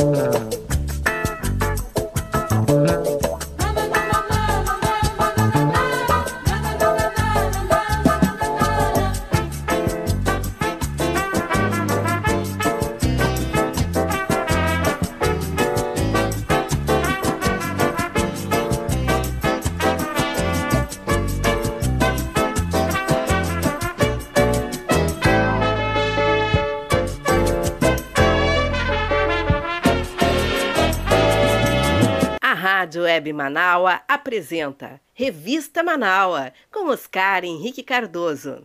[0.00, 0.39] Rádio Web
[33.40, 38.62] Manaua apresenta Revista Manaua com Oscar Henrique Cardoso.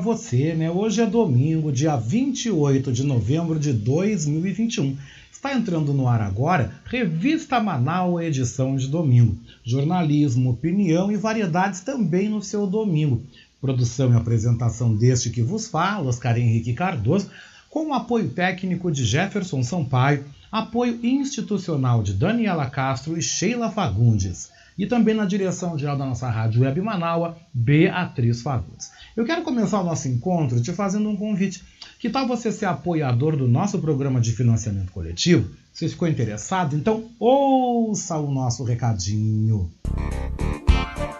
[0.00, 0.70] Você, né?
[0.70, 4.96] Hoje é domingo, dia 28 de novembro de 2021.
[5.30, 9.36] Está entrando no ar agora Revista Manaus, edição de domingo.
[9.62, 13.22] Jornalismo, opinião e variedades também no seu domingo.
[13.60, 17.30] Produção e apresentação deste que vos fala, Oscar Henrique Cardoso,
[17.68, 24.50] com o apoio técnico de Jefferson Sampaio, apoio institucional de Daniela Castro e Sheila Fagundes
[24.80, 28.90] e também na direção geral da nossa rádio Web Manaua, Beatriz Fagundes.
[29.16, 31.62] Eu quero começar o nosso encontro te fazendo um convite.
[31.98, 35.50] Que tal você ser apoiador do nosso programa de financiamento coletivo?
[35.72, 36.76] Você ficou interessado?
[36.76, 39.70] Então ouça o nosso recadinho.
[39.96, 41.19] Música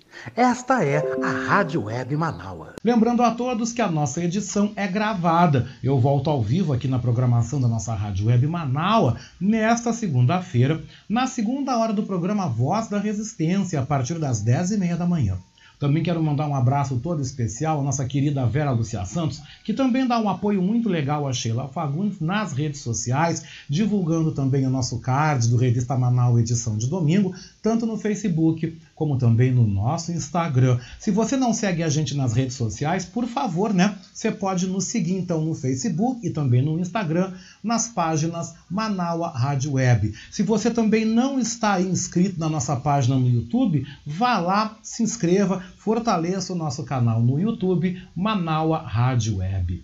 [0.35, 2.75] Esta é a Rádio Web Manaua.
[2.83, 5.67] Lembrando a todos que a nossa edição é gravada.
[5.83, 11.27] Eu volto ao vivo aqui na programação da nossa Rádio Web Manaua nesta segunda-feira, na
[11.27, 15.37] segunda hora do programa Voz da Resistência, a partir das 10h30 da manhã.
[15.81, 20.07] Também quero mandar um abraço todo especial à nossa querida Vera Lucia Santos, que também
[20.07, 24.99] dá um apoio muito legal a Sheila Fagundes nas redes sociais, divulgando também o nosso
[24.99, 30.79] card do Revista Manaus edição de domingo, tanto no Facebook como também no nosso Instagram.
[30.99, 33.97] Se você não segue a gente nas redes sociais, por favor, né?
[34.13, 37.33] Você pode nos seguir então no Facebook e também no Instagram,
[37.63, 40.13] nas páginas Manaua Rádio Web.
[40.31, 45.63] Se você também não está inscrito na nossa página no YouTube, vá lá, se inscreva,
[45.77, 49.83] fortaleça o nosso canal no YouTube, Manaua Rádio Web.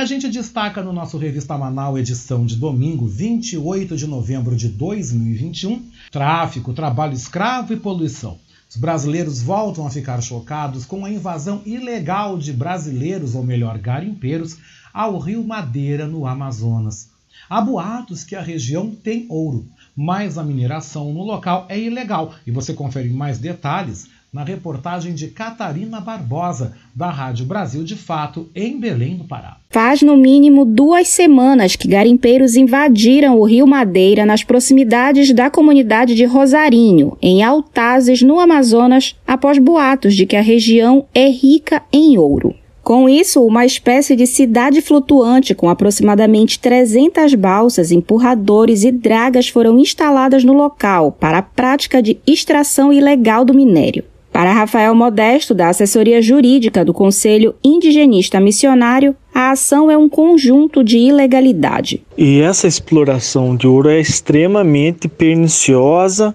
[0.00, 5.84] A gente destaca no nosso Revista Manal, edição de domingo, 28 de novembro de 2021,
[6.10, 8.38] tráfico, trabalho escravo e poluição.
[8.70, 14.56] Os brasileiros voltam a ficar chocados com a invasão ilegal de brasileiros, ou melhor, garimpeiros,
[14.90, 17.10] ao rio Madeira, no Amazonas.
[17.46, 22.34] Há boatos que a região tem ouro, mas a mineração no local é ilegal.
[22.46, 28.48] E você confere mais detalhes na reportagem de Catarina Barbosa, da Rádio Brasil de Fato,
[28.54, 29.56] em Belém do Pará.
[29.70, 36.14] Faz no mínimo duas semanas que garimpeiros invadiram o Rio Madeira nas proximidades da comunidade
[36.14, 42.16] de Rosarinho, em Altazes, no Amazonas, após boatos de que a região é rica em
[42.16, 42.54] ouro.
[42.82, 49.78] Com isso, uma espécie de cidade flutuante com aproximadamente 300 balsas, empurradores e dragas foram
[49.78, 54.04] instaladas no local para a prática de extração ilegal do minério.
[54.32, 60.84] Para Rafael Modesto, da assessoria jurídica do Conselho Indigenista Missionário, a ação é um conjunto
[60.84, 62.02] de ilegalidade.
[62.16, 66.34] E essa exploração de ouro é extremamente perniciosa,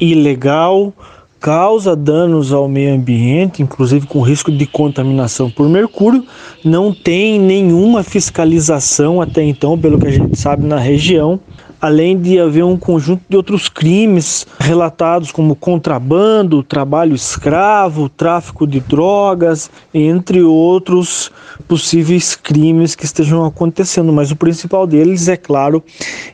[0.00, 0.92] ilegal,
[1.40, 6.24] causa danos ao meio ambiente, inclusive com risco de contaminação por mercúrio.
[6.64, 11.38] Não tem nenhuma fiscalização até então, pelo que a gente sabe na região
[11.80, 18.80] além de haver um conjunto de outros crimes relatados como contrabando, trabalho escravo, tráfico de
[18.80, 21.30] drogas, entre outros
[21.66, 25.82] possíveis crimes que estejam acontecendo, mas o principal deles, é claro,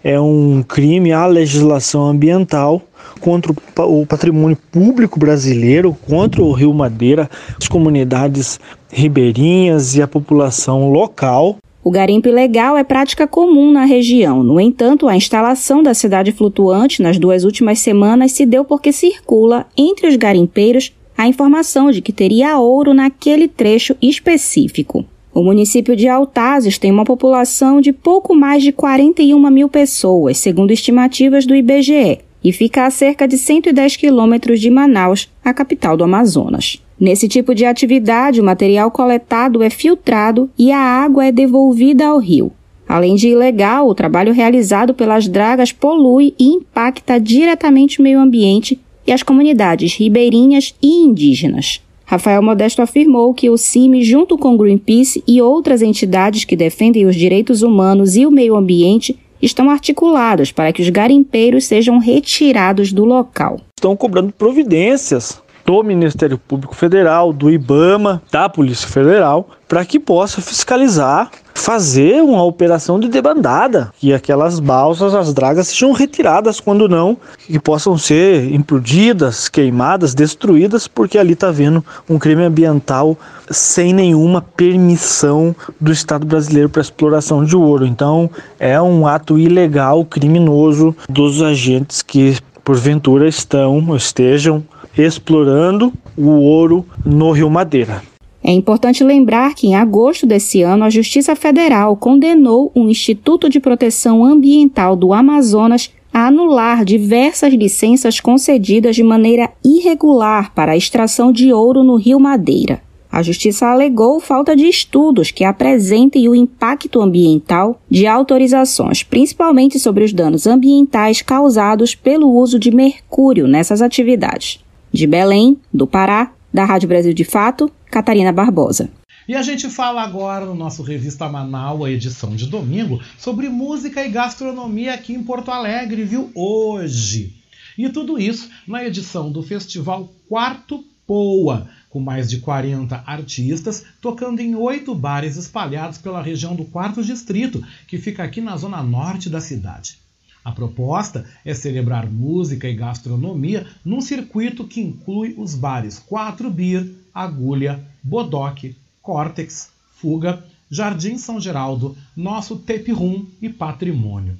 [0.02, 2.82] é um crime à legislação ambiental
[3.20, 7.30] contra o patrimônio público brasileiro, contra o Rio Madeira,
[7.60, 8.58] as comunidades
[8.90, 11.56] ribeirinhas e a população local.
[11.84, 14.42] O garimpo ilegal é prática comum na região.
[14.42, 19.66] No entanto, a instalação da cidade flutuante nas duas últimas semanas se deu porque circula
[19.76, 25.04] entre os garimpeiros a informação de que teria ouro naquele trecho específico.
[25.34, 30.72] O município de Altazes tem uma população de pouco mais de 41 mil pessoas, segundo
[30.72, 36.04] estimativas do IBGE, e fica a cerca de 110 quilômetros de Manaus, a capital do
[36.04, 36.80] Amazonas.
[36.98, 42.18] Nesse tipo de atividade, o material coletado é filtrado e a água é devolvida ao
[42.18, 42.52] rio.
[42.88, 48.78] Além de ilegal, o trabalho realizado pelas dragas polui e impacta diretamente o meio ambiente
[49.06, 51.80] e as comunidades ribeirinhas e indígenas.
[52.06, 57.16] Rafael Modesto afirmou que o CIMI, junto com Greenpeace e outras entidades que defendem os
[57.16, 63.04] direitos humanos e o meio ambiente, estão articulados para que os garimpeiros sejam retirados do
[63.04, 63.60] local.
[63.76, 70.40] Estão cobrando providências do Ministério Público Federal, do IBAMA, da Polícia Federal, para que possa
[70.40, 77.16] fiscalizar, fazer uma operação de debandada, que aquelas balsas, as dragas sejam retiradas quando não,
[77.38, 83.16] que possam ser implodidas, queimadas, destruídas, porque ali está havendo um crime ambiental
[83.50, 87.86] sem nenhuma permissão do Estado brasileiro para exploração de ouro.
[87.86, 94.64] Então, é um ato ilegal, criminoso dos agentes que porventura estão, estejam
[94.96, 98.02] explorando o ouro no Rio Madeira.
[98.42, 103.58] É importante lembrar que em agosto desse ano a Justiça Federal condenou o Instituto de
[103.58, 111.32] Proteção Ambiental do Amazonas a anular diversas licenças concedidas de maneira irregular para a extração
[111.32, 112.82] de ouro no Rio Madeira.
[113.10, 120.04] A Justiça alegou falta de estudos que apresentem o impacto ambiental de autorizações, principalmente sobre
[120.04, 124.63] os danos ambientais causados pelo uso de mercúrio nessas atividades.
[124.94, 128.88] De Belém, do Pará, da Rádio Brasil de Fato, Catarina Barbosa.
[129.26, 134.06] E a gente fala agora no nosso Revista Manaus, a edição de domingo, sobre música
[134.06, 136.30] e gastronomia aqui em Porto Alegre, viu?
[136.32, 137.34] Hoje.
[137.76, 144.38] E tudo isso na edição do Festival Quarto Poa, com mais de 40 artistas tocando
[144.38, 149.28] em oito bares espalhados pela região do Quarto Distrito, que fica aqui na zona norte
[149.28, 150.03] da cidade.
[150.44, 156.86] A proposta é celebrar música e gastronomia num circuito que inclui os bares Quatro Beer,
[157.14, 164.38] Agulha, Bodoque, Córtex, Fuga, Jardim São Geraldo, Nosso Tape Room e Patrimônio.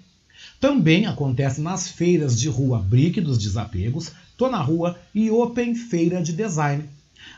[0.61, 6.23] Também acontece nas feiras de rua Brick dos Desapegos, Tô na Rua e Open Feira
[6.23, 6.85] de Design,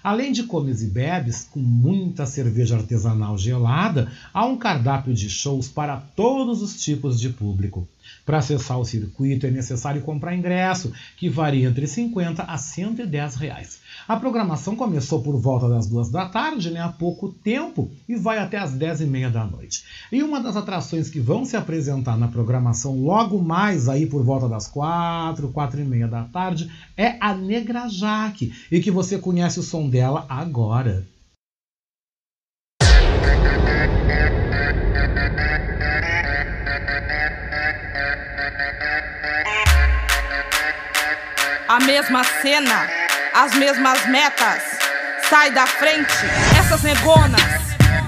[0.03, 5.69] Além de comes e bebes, com muita cerveja artesanal gelada, há um cardápio de shows
[5.69, 7.89] para todos os tipos de público.
[8.25, 13.79] Para acessar o circuito é necessário comprar ingresso, que varia entre 50 a 110 reais.
[14.07, 18.39] A programação começou por volta das duas da tarde, né, há pouco tempo, e vai
[18.39, 19.85] até as 10 e meia da noite.
[20.11, 24.49] E uma das atrações que vão se apresentar na programação logo mais aí por volta
[24.49, 29.61] das quatro, quatro e meia da tarde é a Negra Jaque, e que você conhece
[29.61, 31.07] o som dela agora.
[41.69, 42.87] A mesma cena,
[43.35, 44.63] as mesmas metas.
[45.29, 46.15] Sai da frente,
[46.61, 47.43] essas negonas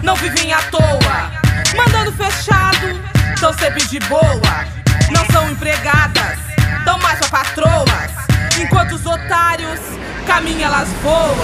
[0.00, 1.32] não vivem à toa.
[1.76, 3.02] Mandando fechado,
[3.40, 4.64] tão sempre de boa.
[5.10, 6.38] Não são empregadas,
[6.84, 8.12] dão mais pra patroas.
[8.60, 9.80] Enquanto os otários
[10.24, 11.36] caminham, elas voam.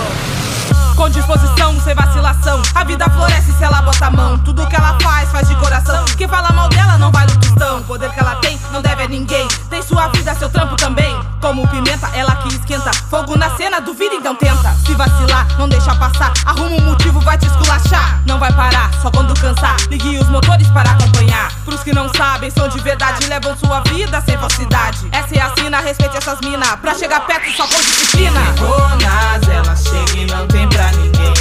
[0.94, 2.62] Com disposição, sem vacilação.
[2.76, 4.38] A vida floresce se ela bota a mão.
[4.38, 6.04] Tudo que ela faz, faz de coração.
[6.16, 7.80] Quem fala mal dela não vale o tostão.
[7.80, 9.48] O poder que ela tem, não deve a ninguém.
[9.68, 11.33] Tem sua vida, seu trampo também.
[11.44, 12.90] Como pimenta, ela que esquenta.
[13.10, 14.72] Fogo na cena, duvida, então tenta.
[14.86, 16.32] Se vacilar, não deixa passar.
[16.46, 18.22] Arruma um motivo, vai te esculachar.
[18.24, 19.76] Não vai parar, só quando cansar.
[19.90, 21.52] Ligue os motores para acompanhar.
[21.66, 23.26] Pros que não sabem, são de verdade.
[23.26, 25.06] Levam sua vida sem falsidade.
[25.12, 26.76] Essa é a sina, respeite essas minas.
[26.76, 28.40] Pra chegar perto, só com disciplina.
[28.58, 31.34] Bonas, ela chega e não tem pra ninguém.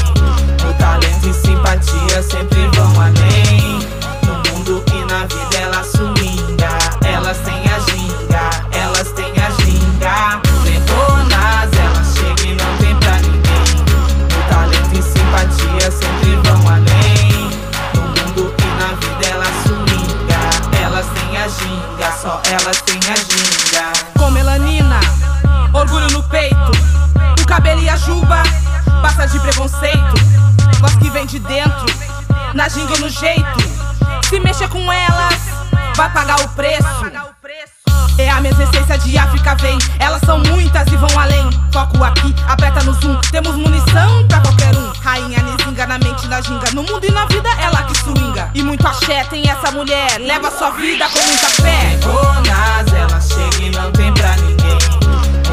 [0.70, 3.83] O talento e simpatia sempre vão além.
[22.54, 23.94] Elas têm a ginga.
[24.18, 25.00] Com melanina,
[25.74, 26.72] orgulho no peito.
[27.42, 28.44] O cabelo e a juba,
[29.02, 30.14] passa de preconceito.
[30.80, 31.86] Voz que vem de dentro,
[32.54, 33.74] na ginga ou no jeito.
[34.30, 35.40] Se mexer com elas,
[35.96, 36.84] vai pagar o preço.
[38.18, 39.78] É a mesma essência de África, vem.
[39.98, 41.50] Elas são muitas e vão além.
[41.72, 43.20] Foco aqui, aperta no zoom.
[43.32, 44.92] Temos munição pra qualquer um.
[45.04, 45.40] Rainha
[45.88, 46.72] Na mente na ginga.
[46.72, 48.50] No mundo e na vida, ela que swinga.
[48.54, 50.18] E muito axé tem essa mulher.
[50.18, 52.00] Leva sua vida com muita fé.
[52.02, 54.78] Bonas, ela chega e não tem pra ninguém.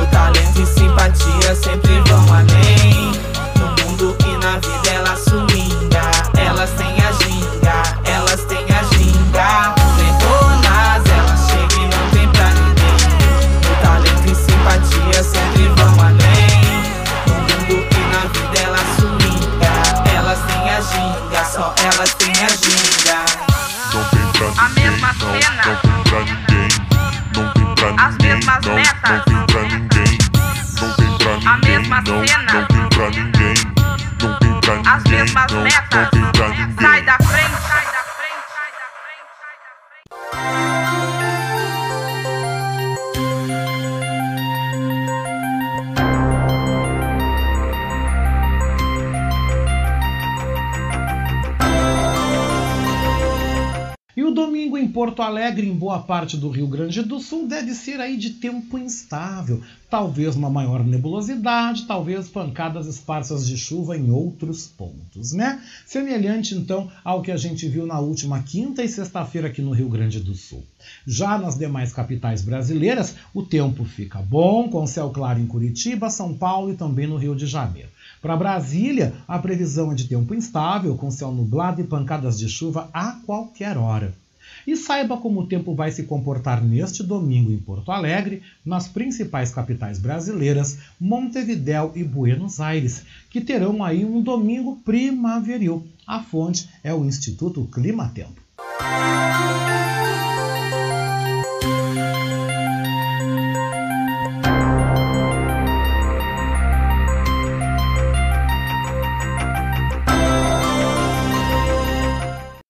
[0.01, 2.70] O talento e simpatia sempre vão além.
[32.07, 33.55] Não, não tem pra ninguém.
[34.21, 36.40] Não tem pra ninguém, As mesmas não, não tem pra ninguém.
[55.21, 58.79] Porto Alegre, em boa parte do Rio Grande do Sul, deve ser aí de tempo
[58.79, 59.61] instável.
[59.91, 65.63] Talvez uma maior nebulosidade, talvez pancadas esparsas de chuva em outros pontos, né?
[65.85, 69.91] Semelhante então ao que a gente viu na última quinta e sexta-feira aqui no Rio
[69.91, 70.65] Grande do Sul.
[71.07, 76.33] Já nas demais capitais brasileiras, o tempo fica bom, com céu claro em Curitiba, São
[76.33, 77.91] Paulo e também no Rio de Janeiro.
[78.23, 82.89] Para Brasília, a previsão é de tempo instável, com céu nublado e pancadas de chuva
[82.95, 84.15] a qualquer hora.
[84.67, 89.53] E saiba como o tempo vai se comportar neste domingo em Porto Alegre, nas principais
[89.53, 95.87] capitais brasileiras, Montevidéu e Buenos Aires, que terão aí um domingo primaveril.
[96.07, 98.41] A fonte é o Instituto Climatempo.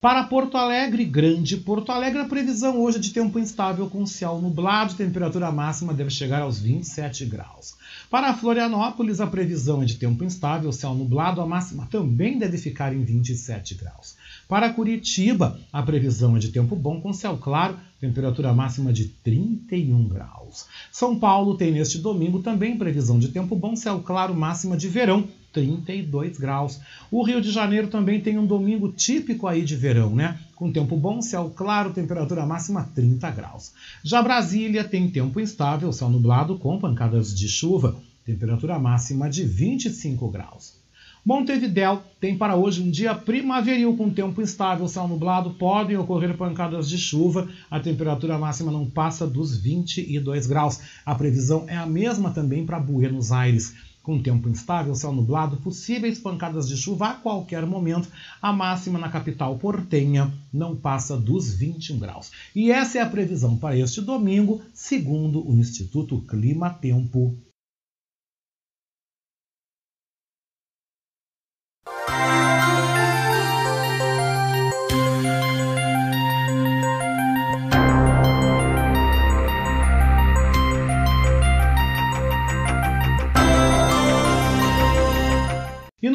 [0.01, 4.41] Para Porto Alegre, Grande Porto Alegre, a previsão hoje é de tempo instável com céu
[4.41, 7.77] nublado, temperatura máxima deve chegar aos 27 graus.
[8.09, 12.95] Para Florianópolis, a previsão é de tempo instável, céu nublado, a máxima também deve ficar
[12.95, 14.17] em 27 graus.
[14.51, 20.09] Para Curitiba, a previsão é de tempo bom com céu claro, temperatura máxima de 31
[20.09, 20.67] graus.
[20.91, 25.29] São Paulo tem neste domingo também previsão de tempo bom, céu claro, máxima de verão,
[25.53, 26.81] 32 graus.
[27.13, 30.37] O Rio de Janeiro também tem um domingo típico aí de verão, né?
[30.57, 33.71] Com tempo bom, céu claro, temperatura máxima 30 graus.
[34.03, 37.95] Já Brasília tem tempo instável, céu nublado com pancadas de chuva,
[38.27, 40.80] temperatura máxima de 25 graus.
[41.25, 46.89] Montevidéu tem para hoje um dia primaveril com tempo instável, céu nublado, podem ocorrer pancadas
[46.89, 50.81] de chuva, a temperatura máxima não passa dos 22 graus.
[51.05, 53.75] A previsão é a mesma também para Buenos Aires.
[54.03, 58.09] Com tempo instável, céu nublado, possíveis pancadas de chuva a qualquer momento.
[58.41, 62.31] A máxima na capital portenha não passa dos 21 graus.
[62.57, 67.37] E essa é a previsão para este domingo, segundo o Instituto Clima Tempo.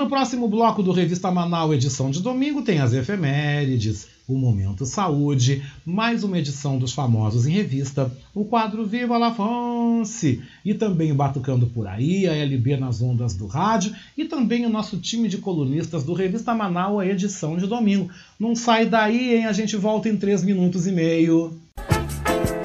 [0.09, 6.23] Próximo bloco do Revista Manaus, edição de domingo, tem as efemérides, o Momento Saúde, mais
[6.23, 11.67] uma edição dos famosos em revista, o quadro Viva La Fonse, e também o Batucando
[11.67, 16.03] por Aí, a LB nas ondas do rádio, e também o nosso time de colunistas
[16.03, 18.09] do Revista Manaus, edição de domingo.
[18.39, 19.45] Não sai daí, hein?
[19.45, 21.53] A gente volta em 3 minutos e meio.
[21.77, 22.64] Você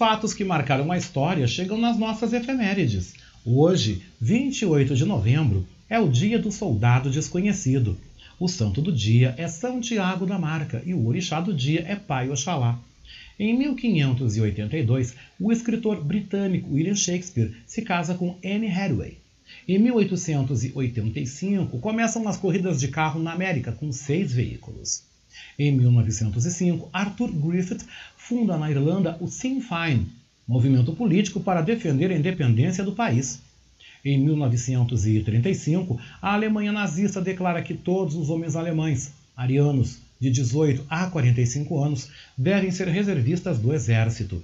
[0.00, 3.12] Fatos que marcaram a história chegam nas nossas efemérides.
[3.44, 7.98] Hoje, 28 de novembro, é o Dia do Soldado Desconhecido.
[8.38, 11.94] O santo do dia é São Tiago da Marca e o orixá do dia é
[11.94, 12.80] Pai Oxalá.
[13.38, 19.18] Em 1582, o escritor britânico William Shakespeare se casa com Anne Hathaway.
[19.68, 25.09] Em 1885, começam as corridas de carro na América com seis veículos.
[25.58, 27.84] Em 1905, Arthur Griffith
[28.16, 30.06] funda na Irlanda o Sinn Féin,
[30.46, 33.40] movimento político para defender a independência do país.
[34.04, 41.06] Em 1935, a Alemanha nazista declara que todos os homens alemães, arianos, de 18 a
[41.06, 44.42] 45 anos, devem ser reservistas do exército.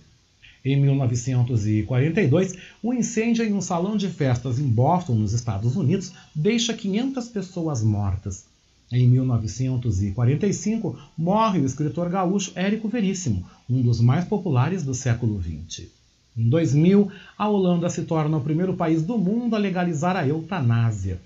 [0.65, 6.13] Em 1942, o um incêndio em um salão de festas em Boston, nos Estados Unidos,
[6.35, 8.45] deixa 500 pessoas mortas.
[8.91, 15.89] Em 1945, morre o escritor gaúcho Érico Veríssimo, um dos mais populares do século XX.
[16.37, 21.21] Em 2000, a Holanda se torna o primeiro país do mundo a legalizar a eutanásia.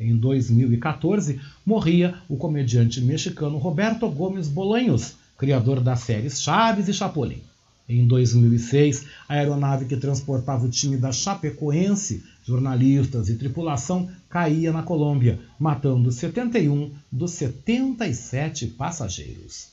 [0.00, 7.42] Em 2014, morria o comediante mexicano Roberto Gomes Bolanhos, criador das séries Chaves e Chapolin.
[7.88, 14.82] Em 2006, a aeronave que transportava o time da Chapecoense, jornalistas e tripulação, caía na
[14.82, 19.70] Colômbia, matando 71 dos 77 passageiros.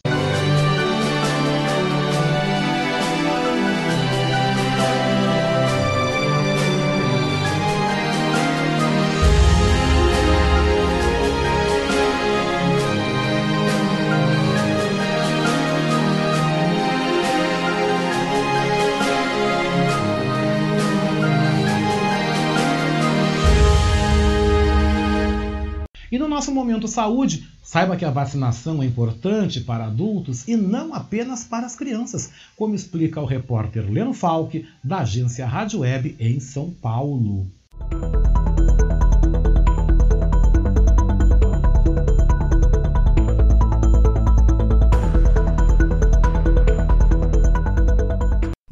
[26.11, 30.93] E no nosso momento saúde, saiba que a vacinação é importante para adultos e não
[30.93, 36.39] apenas para as crianças, como explica o repórter Leno Falck, da agência Rádio Web em
[36.39, 37.45] São Paulo.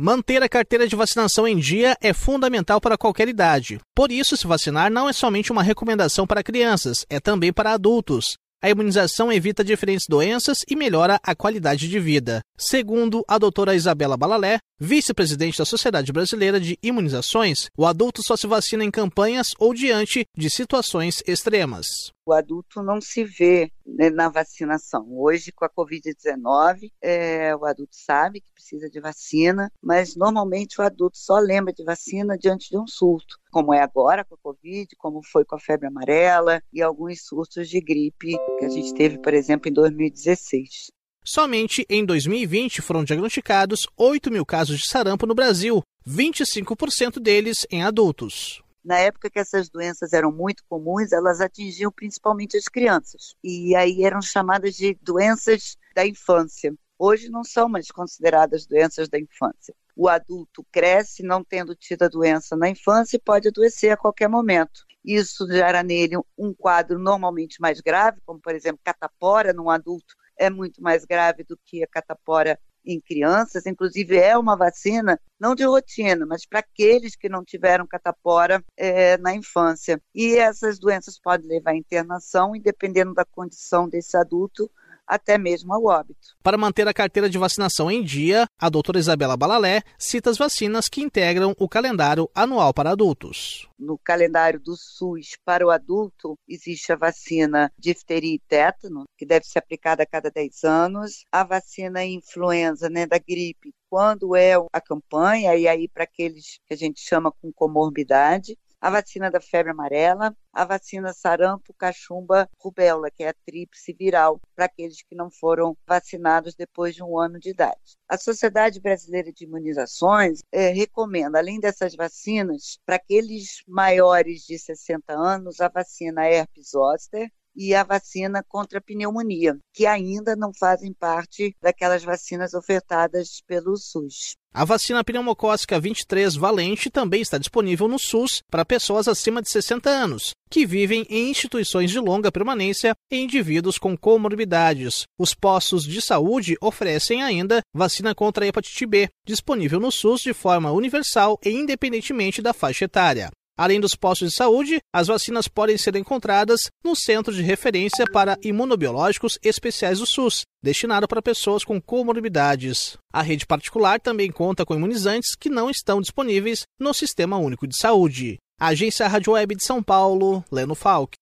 [0.08, 3.78] Manter a carteira de vacinação em dia é fundamental para qualquer idade.
[3.93, 8.38] Por isso, se vacinar não é somente uma recomendação para crianças, é também para adultos.
[8.63, 12.39] A imunização evita diferentes doenças e melhora a qualidade de vida.
[12.58, 18.48] Segundo a doutora Isabela Balalé, vice-presidente da Sociedade Brasileira de Imunizações, o adulto só se
[18.48, 21.88] vacina em campanhas ou diante de situações extremas.
[22.26, 25.08] O adulto não se vê né, na vacinação.
[25.10, 30.84] Hoje, com a Covid-19, é, o adulto sabe que precisa de vacina, mas normalmente o
[30.84, 34.94] adulto só lembra de vacina diante de um surto, como é agora com a Covid,
[34.98, 39.18] como foi com a febre amarela e alguns surtos de gripe que a gente teve,
[39.20, 40.92] por exemplo, em 2016.
[41.30, 47.84] Somente em 2020 foram diagnosticados 8 mil casos de sarampo no Brasil, 25% deles em
[47.84, 48.63] adultos.
[48.82, 53.36] Na época que essas doenças eram muito comuns, elas atingiam principalmente as crianças.
[53.44, 56.74] E aí eram chamadas de doenças da infância.
[56.98, 59.76] Hoje não são mais consideradas doenças da infância.
[59.98, 64.30] O adulto cresce não tendo tido a doença na infância e pode adoecer a qualquer
[64.30, 64.86] momento.
[65.04, 70.50] Isso gera nele um quadro normalmente mais grave, como por exemplo catapora num adulto é
[70.50, 75.65] muito mais grave do que a catapora em crianças, inclusive é uma vacina não de
[75.65, 80.02] rotina, mas para aqueles que não tiveram catapora é, na infância.
[80.15, 84.71] E essas doenças podem levar à internação e, dependendo da condição desse adulto,
[85.08, 86.36] até mesmo ao óbito.
[86.43, 90.88] Para manter a carteira de vacinação em dia, a doutora Isabela Balalé cita as vacinas
[90.88, 93.67] que integram o calendário anual para adultos.
[93.80, 99.46] No calendário do SUS para o adulto, existe a vacina difteria e tétano, que deve
[99.46, 104.82] ser aplicada a cada 10 anos, a vacina influenza, né, da gripe, quando é a
[104.82, 109.72] campanha, e aí para aqueles que a gente chama com comorbidade, a vacina da febre
[109.72, 115.30] amarela, a vacina sarampo, cachumba, rubéola, que é a tríplice viral, para aqueles que não
[115.30, 117.98] foram vacinados depois de um ano de idade.
[118.08, 125.13] A Sociedade Brasileira de Imunizações é, recomenda, além dessas vacinas, para aqueles maiores de 60
[125.13, 130.93] anos, a vacina herpes zoster, e a vacina contra a pneumonia, que ainda não fazem
[130.93, 134.38] parte daquelas vacinas ofertadas pelo SUS.
[134.54, 139.89] A vacina pneumocócica 23 valente também está disponível no SUS para pessoas acima de 60
[139.89, 145.04] anos, que vivem em instituições de longa permanência e indivíduos com comorbidades.
[145.17, 150.34] Os postos de saúde oferecem ainda vacina contra a hepatite B, disponível no SUS de
[150.34, 153.30] forma universal e independentemente da faixa etária.
[153.58, 158.38] Além dos postos de saúde, as vacinas podem ser encontradas no Centro de Referência para
[158.43, 162.98] Imunobiológicos Especiais do SUS, destinado para pessoas com comorbidades.
[163.12, 167.76] A rede particular também conta com imunizantes que não estão disponíveis no Sistema Único de
[167.76, 168.38] Saúde.
[168.60, 171.17] Agência Rádio Web de São Paulo, Leno Falck.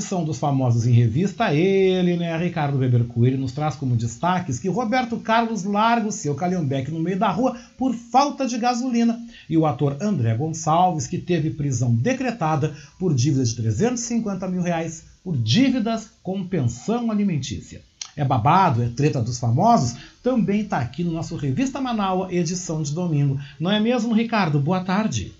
[0.00, 4.66] Edição dos Famosos em Revista, ele, né, Ricardo Weber Coelho, nos traz como destaques que
[4.66, 9.58] Roberto Carlos larga o seu calhambeque no meio da rua por falta de gasolina e
[9.58, 15.36] o ator André Gonçalves, que teve prisão decretada por dívidas de 350 mil reais por
[15.36, 17.82] dívidas com pensão alimentícia.
[18.16, 19.96] É babado, é treta dos famosos?
[20.22, 23.38] Também está aqui no nosso Revista Manaua, edição de domingo.
[23.60, 24.58] Não é mesmo, Ricardo?
[24.58, 25.39] Boa tarde.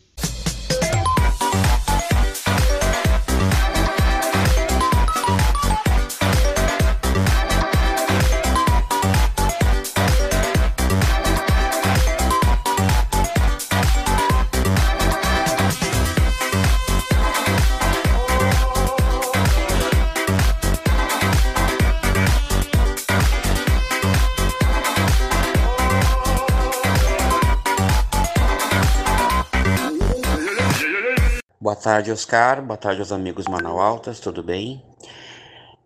[31.80, 32.60] Tarde, Oscar.
[32.60, 34.84] Boa tarde aos amigos Manaualtas, tudo bem?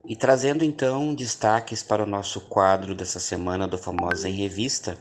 [0.05, 4.99] E trazendo então destaques para o nosso quadro dessa semana do Famosa em Revista.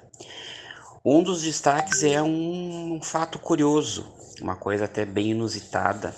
[1.03, 4.06] Um dos destaques é um, um fato curioso,
[4.39, 6.13] uma coisa até bem inusitada.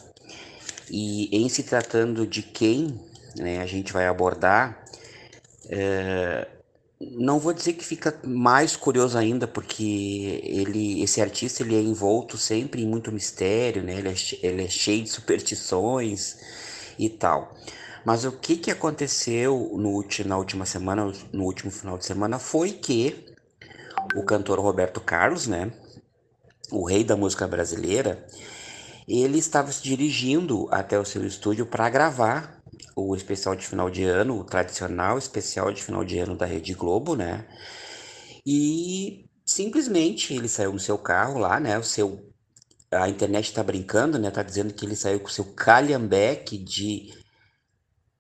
[0.92, 3.00] E em se tratando de quem
[3.38, 4.84] né, a gente vai abordar,
[5.70, 6.48] é,
[7.00, 12.38] não vou dizer que fica mais curioso ainda, porque ele, esse artista ele é envolto
[12.38, 13.96] sempre em muito mistério, né?
[13.96, 16.38] Ele é, ele é cheio de superstições
[16.98, 17.54] e tal.
[18.06, 22.72] Mas o que, que aconteceu no, na última semana, no último final de semana, foi
[22.72, 23.26] que
[24.16, 25.72] o cantor Roberto Carlos, né?
[26.72, 28.26] O rei da música brasileira,
[29.08, 32.55] ele estava se dirigindo até o seu estúdio para gravar
[32.96, 36.74] o especial de final de ano, o tradicional especial de final de ano da Rede
[36.74, 37.46] Globo, né?
[38.46, 41.78] E simplesmente ele saiu no seu carro lá, né?
[41.78, 42.32] O seu
[42.92, 44.32] a internet tá brincando, né?
[44.32, 47.14] Tá dizendo que ele saiu com o seu calhambeque de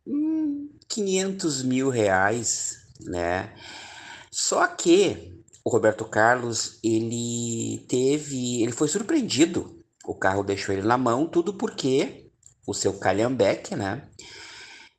[0.05, 3.53] hum, 500 mil reais, né?
[4.31, 9.83] Só que o Roberto Carlos, ele teve, ele foi surpreendido.
[10.05, 12.29] O carro deixou ele na mão, tudo porque
[12.67, 14.07] o seu calhambeque, né?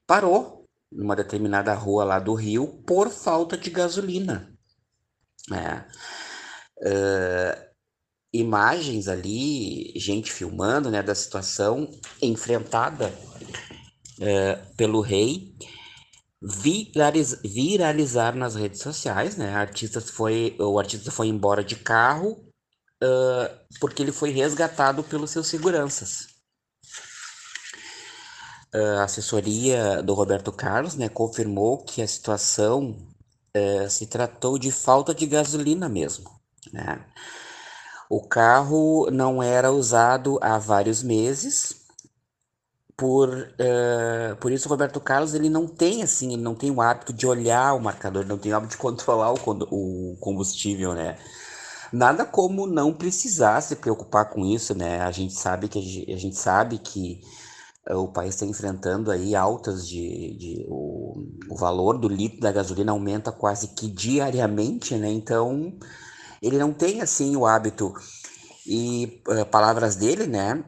[0.07, 4.53] Parou numa determinada rua lá do Rio por falta de gasolina.
[5.53, 5.85] É.
[6.79, 7.67] Uh,
[8.33, 11.91] imagens ali, gente filmando né, da situação
[12.21, 13.13] enfrentada
[14.19, 15.55] uh, pelo rei,
[16.43, 19.55] viraliz, viralizar nas redes sociais, né?
[19.55, 22.33] Artista foi, o artista foi embora de carro
[23.03, 26.36] uh, porque ele foi resgatado pelos seus seguranças
[28.73, 32.97] a assessoria do Roberto Carlos né, confirmou que a situação
[33.57, 36.31] uh, se tratou de falta de gasolina mesmo.
[36.73, 37.05] Né?
[38.11, 41.87] O carro não era usado há vários meses,
[42.97, 46.81] por, uh, por isso o Roberto Carlos ele não tem assim, ele não tem o
[46.81, 49.39] hábito de olhar o marcador, não tem o hábito de controlar o,
[49.71, 51.19] o combustível, né?
[51.93, 55.01] Nada como não precisar se preocupar com isso, né?
[55.03, 57.21] A gente sabe que a gente, a gente sabe que
[57.91, 61.15] o país está enfrentando aí altas de, de o,
[61.49, 65.09] o, valor do litro da gasolina aumenta quase que diariamente, né?
[65.09, 65.79] Então
[66.43, 67.95] ele não tem assim o hábito
[68.67, 70.65] e uh, palavras dele, né?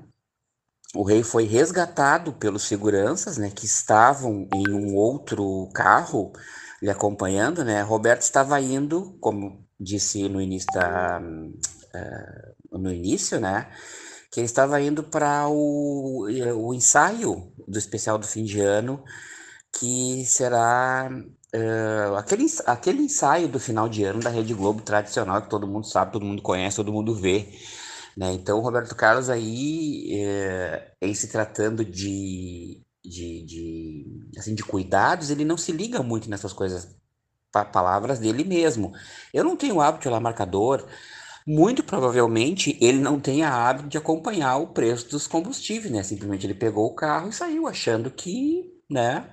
[0.95, 3.51] O rei foi resgatado pelos seguranças, né?
[3.51, 6.33] Que estavam em um outro carro
[6.81, 7.83] lhe acompanhando, né?
[7.83, 13.69] Roberto estava indo, como disse no início da, uh, no início, né?
[14.31, 19.03] Que ele estava indo para o, o ensaio do especial do fim de ano,
[19.73, 21.11] que será
[21.55, 25.87] uh, aquele, aquele ensaio do final de ano da Rede Globo tradicional, que todo mundo
[25.87, 27.49] sabe, todo mundo conhece, todo mundo vê.
[28.17, 28.33] Né?
[28.33, 35.31] Então, o Roberto Carlos aí, uh, em se tratando de, de, de, assim, de cuidados,
[35.31, 36.97] ele não se liga muito nessas coisas,
[37.73, 38.93] palavras dele mesmo.
[39.33, 40.87] Eu não tenho hábito de olhar marcador,
[41.49, 46.03] muito provavelmente ele não tenha hábito de acompanhar o preço dos combustíveis, né?
[46.03, 49.31] Simplesmente ele pegou o carro e saiu achando que, né,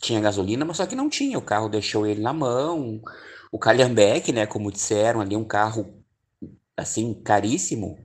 [0.00, 1.38] tinha gasolina, mas só que não tinha.
[1.38, 3.00] O carro deixou ele na mão.
[3.50, 6.02] O Calhambeck, né, como disseram ali, um carro
[6.76, 7.98] assim caríssimo,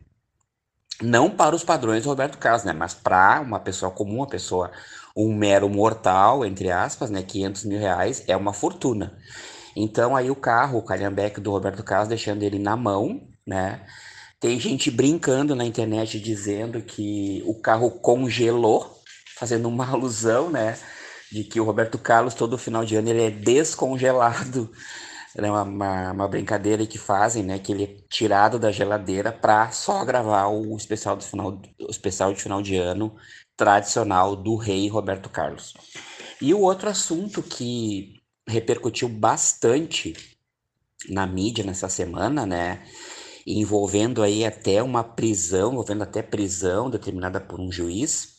[1.02, 4.72] não para os padrões do Roberto Carlos, né, mas para uma pessoa comum, uma pessoa
[5.16, 9.18] um mero mortal, entre aspas, né, 500 mil reais é uma fortuna.
[9.76, 13.86] Então aí o carro, o calhambeque do Roberto Carlos, deixando ele na mão, né?
[14.40, 19.00] Tem gente brincando na internet dizendo que o carro congelou,
[19.38, 20.78] fazendo uma alusão, né?
[21.32, 24.72] De que o Roberto Carlos, todo final de ano, ele é descongelado.
[25.38, 27.60] É uma, uma, uma brincadeira que fazem, né?
[27.60, 32.34] Que ele é tirado da geladeira para só gravar o especial, do final, o especial
[32.34, 33.16] de final de ano
[33.56, 35.74] tradicional do rei Roberto Carlos.
[36.42, 38.21] E o outro assunto que
[38.52, 40.14] repercutiu bastante
[41.10, 42.84] na mídia nessa semana, né,
[43.46, 48.36] envolvendo aí até uma prisão, envolvendo até prisão determinada por um juiz,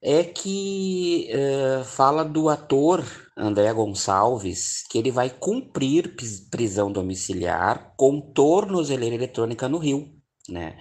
[0.00, 3.04] é que uh, fala do ator
[3.36, 6.16] André Gonçalves que ele vai cumprir
[6.50, 10.12] prisão domiciliar com tornozeleira eletrônica no Rio,
[10.48, 10.76] né?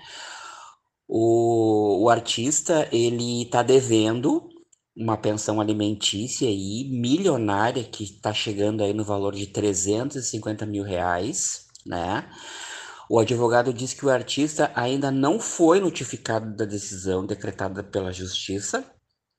[1.07, 4.49] O, o artista ele está devendo
[4.95, 11.67] uma pensão alimentícia aí milionária que está chegando aí no valor de 350 mil reais,
[11.85, 12.29] né?
[13.09, 18.85] O advogado diz que o artista ainda não foi notificado da decisão decretada pela Justiça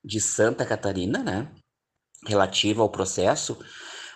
[0.03, 1.51] de Santa Catarina, né?
[2.27, 3.57] Relativa ao processo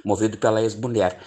[0.06, 1.20] movido pela ex-mulher.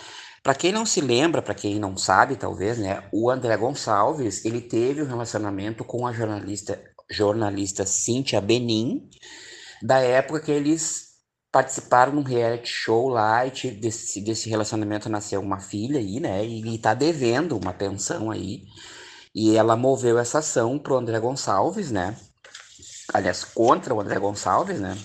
[0.42, 3.09] Para quem não se lembra, para quem não sabe, talvez, né?
[3.12, 9.11] O André Gonçalves, ele teve um relacionamento com a jornalista jornalista Cíntia Benin,
[9.83, 11.11] da época que eles
[11.53, 16.45] participaram num reality show lá e desse, desse relacionamento nasceu uma filha aí, né?
[16.45, 18.62] E, e tá devendo uma pensão aí.
[19.35, 22.16] E ela moveu essa ação pro André Gonçalves, né?
[23.12, 24.97] aliás, contra o André Gonçalves, né?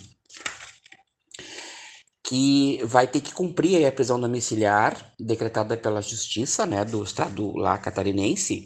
[2.24, 7.78] Que vai ter que cumprir a prisão domiciliar decretada pela justiça, né, do estado lá
[7.78, 8.66] catarinense,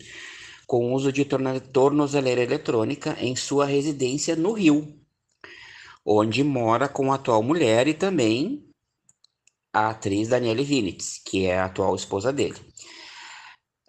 [0.65, 4.98] com uso de tornozeleira eletrônica em sua residência no Rio,
[6.09, 8.65] onde mora com a atual mulher e também
[9.73, 12.59] a atriz Daniele Vinitz, que é a atual esposa dele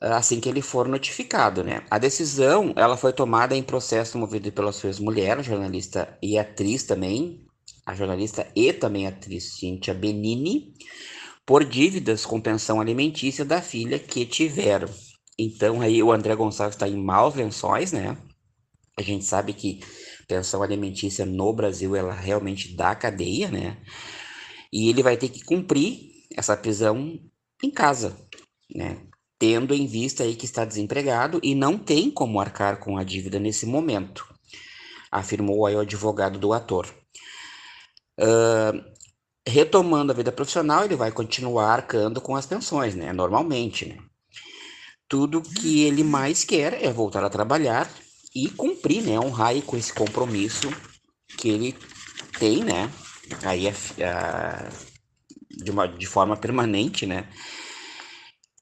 [0.00, 1.85] assim que ele for notificado, né?
[1.90, 7.44] A decisão, ela foi tomada em processo movido pela sua ex-mulher, jornalista e atriz também,
[7.85, 10.72] a jornalista e também atriz Cíntia Benini,
[11.44, 14.88] por dívidas com pensão alimentícia da filha que tiveram.
[15.38, 18.16] Então aí o André Gonçalves está em maus lençóis, né?
[18.98, 19.80] A gente sabe que
[20.30, 23.76] pensão alimentícia no Brasil ela realmente dá cadeia, né?
[24.72, 27.18] E ele vai ter que cumprir essa prisão
[27.62, 28.16] em casa,
[28.72, 28.96] né?
[29.40, 33.38] tendo em vista aí que está desempregado e não tem como arcar com a dívida
[33.38, 34.28] nesse momento,
[35.10, 36.86] afirmou aí o advogado do ator.
[38.20, 38.84] Uh,
[39.48, 43.14] retomando a vida profissional, ele vai continuar arcando com as pensões, né?
[43.14, 43.98] Normalmente, né?
[45.08, 47.90] Tudo que ele mais quer é voltar a trabalhar
[48.34, 49.18] e cumprir, né?
[49.18, 50.70] Honrar com esse compromisso
[51.38, 51.76] que ele
[52.38, 52.90] tem, né?
[53.42, 54.68] Aí a, a,
[55.50, 57.28] de, uma, de forma permanente, né?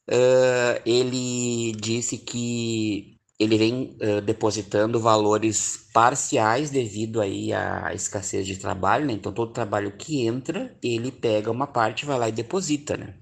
[0.08, 8.56] uh, ele disse que ele vem uh, depositando valores parciais devido aí à escassez de
[8.56, 9.12] trabalho, né?
[9.12, 13.14] Então todo trabalho que entra, ele pega uma parte, vai lá e deposita, né?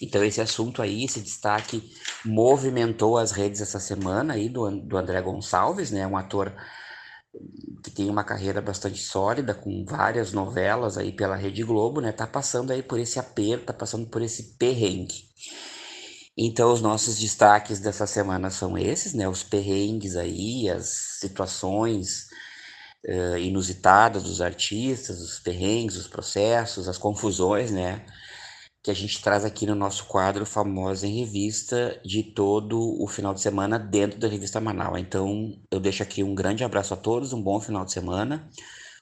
[0.00, 1.82] Então esse assunto aí, esse destaque
[2.24, 6.06] movimentou as redes essa semana aí do, do André Gonçalves, né?
[6.06, 6.54] Um ator
[7.82, 12.12] que tem uma carreira bastante sólida, com várias novelas aí pela Rede Globo, né?
[12.12, 15.24] Tá passando aí por esse aperto, tá passando por esse perrengue.
[16.36, 19.28] Então, os nossos destaques dessa semana são esses, né?
[19.28, 20.86] Os perrengues aí, as
[21.20, 22.28] situações
[23.06, 28.04] uh, inusitadas dos artistas, os perrengues, os processos, as confusões, né?
[28.82, 33.34] Que a gente traz aqui no nosso quadro Famosa em Revista de todo o final
[33.34, 34.98] de semana dentro da revista Manaus.
[34.98, 38.48] Então, eu deixo aqui um grande abraço a todos, um bom final de semana,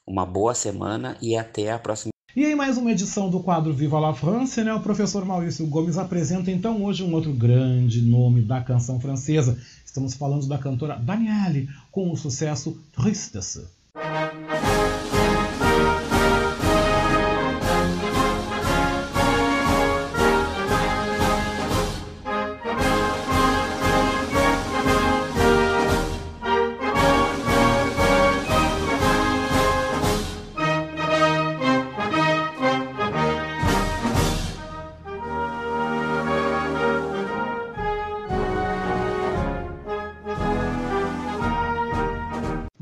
[0.07, 2.11] uma boa semana e até a próxima.
[2.35, 5.97] E em mais uma edição do quadro Viva la France, né, o professor Maurício Gomes
[5.97, 9.59] apresenta então hoje um outro grande nome da canção francesa.
[9.85, 13.67] Estamos falando da cantora Danielle com o sucesso Tristesse.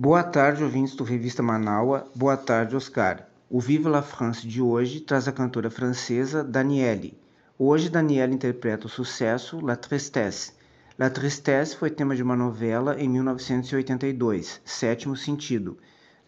[0.04, 2.06] Boa tarde, ouvintes do Revista Manaua.
[2.14, 3.26] Boa tarde, Oscar.
[3.48, 7.18] O Vive la France de hoje traz a cantora francesa Danielle.
[7.58, 10.52] Hoje, Danielle interpreta o sucesso La Tristesse.
[10.98, 15.78] La Tristesse foi tema de uma novela em 1982, Sétimo Sentido.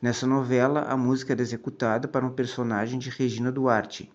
[0.00, 4.10] Nessa novela, a música era executada para um personagem de Regina Duarte.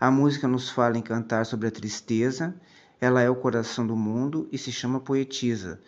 [0.00, 2.54] A música nos fala em cantar sobre a tristeza,
[2.98, 5.78] ela é o coração do mundo e se chama Poetisa.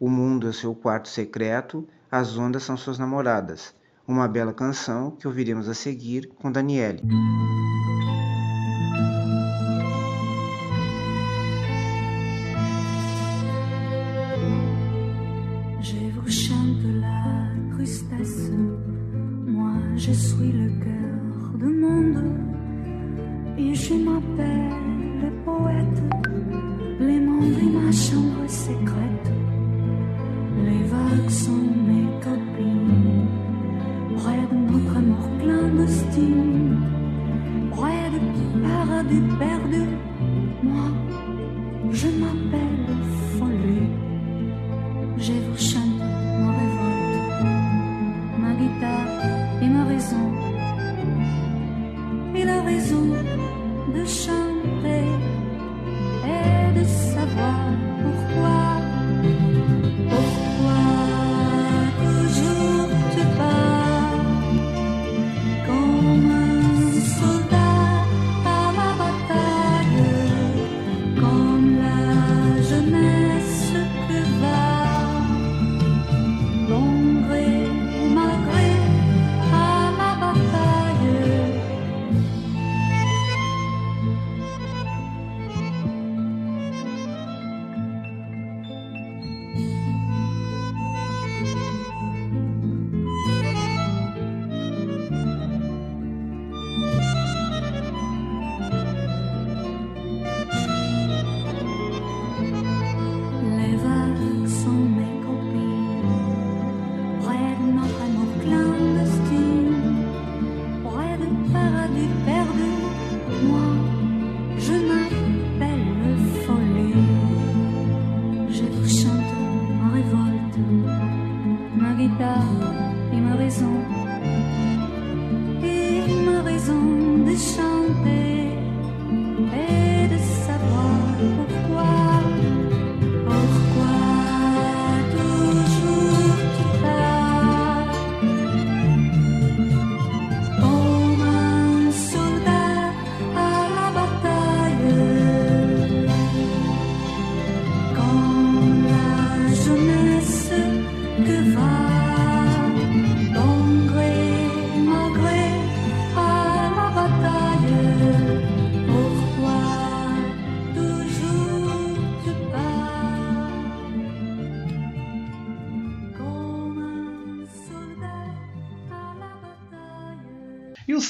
[0.00, 3.74] O mundo é seu quarto secreto, as Ondas São Suas Namoradas,
[4.06, 7.00] uma bela canção que ouviremos a seguir com Daniele.
[20.04, 22.24] je suis le cœur du monde
[23.56, 24.72] et je m'appelle
[25.22, 26.02] le poète.
[26.98, 29.30] Les membres de ma chambre secrète,
[30.66, 32.01] les vagues sont mes
[39.38, 39.82] perdu.
[40.62, 40.88] Moi,
[41.92, 42.81] je m'appelle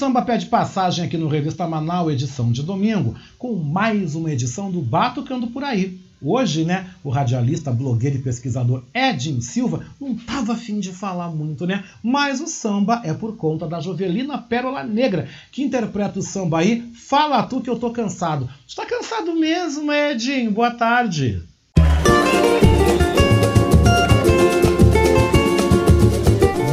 [0.02, 4.80] samba pede passagem aqui no Revista Manaus, edição de domingo, com mais uma edição do
[4.80, 5.96] Batucando por Aí.
[6.20, 11.68] Hoje, né, o radialista, blogueiro e pesquisador Edin Silva não estava afim de falar muito,
[11.68, 11.84] né?
[12.02, 16.82] Mas o samba é por conta da Jovelina Pérola Negra, que interpreta o samba aí.
[16.96, 18.48] Fala tu que eu tô cansado.
[18.66, 20.50] Tu tá cansado mesmo, Edin?
[20.50, 21.44] Boa tarde.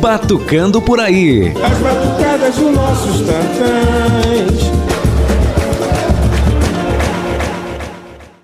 [0.02, 1.50] Batucando por aí.
[1.50, 1.78] As
[2.50, 4.70] batucadas dos nossos tantãs.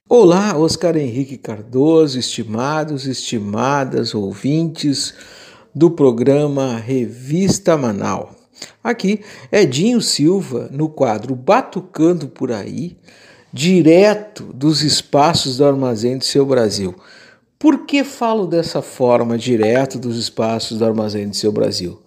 [0.08, 5.14] Olá, Oscar Henrique Cardoso, estimados, estimadas ouvintes
[5.74, 8.34] do programa Revista Manal.
[8.84, 12.98] Aqui é Edinho Silva no quadro Batucando por aí,
[13.52, 16.96] direto dos espaços do Armazém do Seu Brasil.
[17.58, 22.00] Por que falo dessa forma, direto dos espaços do Armazém do Seu Brasil?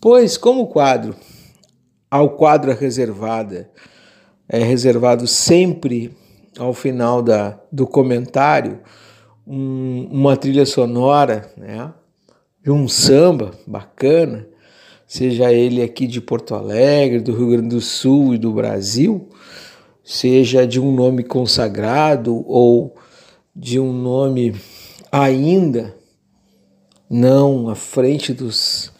[0.00, 1.14] Pois, como o quadro,
[2.12, 3.70] ao quadro reservada,
[4.46, 6.14] é reservado sempre
[6.58, 8.80] ao final da, do comentário
[9.46, 11.90] um, uma trilha sonora, né,
[12.62, 14.46] de um samba bacana,
[15.06, 19.30] seja ele aqui de Porto Alegre, do Rio Grande do Sul e do Brasil,
[20.04, 22.94] seja de um nome consagrado ou
[23.56, 24.54] de um nome
[25.10, 25.96] ainda
[27.08, 28.92] não à frente dos,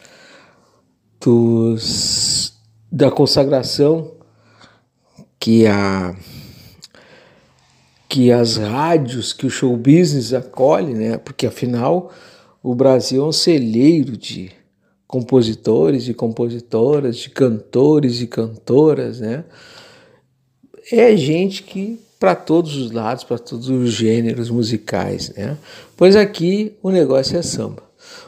[1.21, 2.42] dos
[2.93, 4.11] da consagração
[5.39, 6.15] que a
[8.07, 11.17] que as rádios, que o show business acolhe, né?
[11.17, 12.11] Porque afinal
[12.61, 14.51] o Brasil é um celeiro de
[15.07, 19.43] compositores e compositoras, de cantores e cantoras, né?
[20.91, 25.57] É gente que para todos os lados, para todos os gêneros musicais, né?
[25.97, 27.81] Pois aqui o negócio é samba.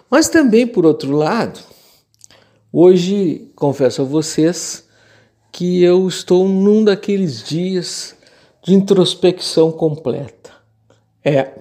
[0.10, 1.60] Mas também por outro lado,
[2.78, 4.86] hoje confesso a vocês
[5.50, 8.18] que eu estou num daqueles dias
[8.62, 10.52] de introspecção completa.
[11.24, 11.54] É,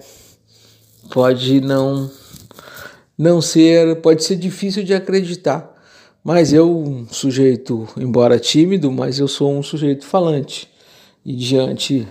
[1.13, 2.11] pode não
[3.17, 5.73] não ser, pode ser difícil de acreditar,
[6.21, 10.69] mas eu, um sujeito, embora tímido, mas eu sou um sujeito falante.
[11.25, 12.05] E diante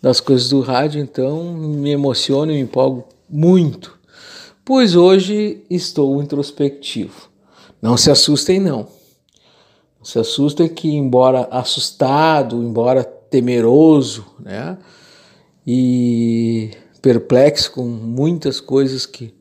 [0.00, 3.98] das coisas do rádio, então me emociono e me empolgo muito,
[4.64, 7.33] pois hoje estou introspectivo.
[7.84, 8.88] Não se assustem, não.
[9.98, 14.78] Não se assustem que, embora assustado, embora temeroso, né?
[15.66, 16.70] E
[17.02, 19.34] perplexo com muitas coisas que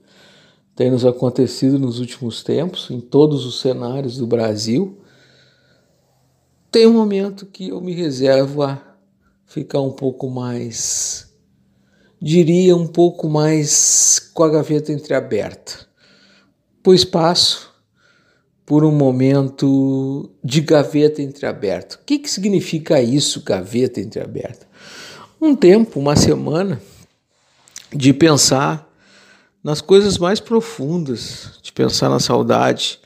[0.75, 5.01] têm nos acontecido nos últimos tempos, em todos os cenários do Brasil.
[6.69, 8.97] Tem um momento que eu me reservo a
[9.45, 11.33] ficar um pouco mais,
[12.21, 15.87] diria, um pouco mais com a gaveta entreaberta,
[16.83, 17.71] pois passo
[18.73, 21.95] por um momento de gaveta entreaberta.
[21.95, 24.65] O que, que significa isso, gaveta entreaberta?
[25.39, 26.81] Um tempo, uma semana,
[27.93, 28.91] de pensar
[29.63, 32.99] nas coisas mais profundas, de pensar na saudade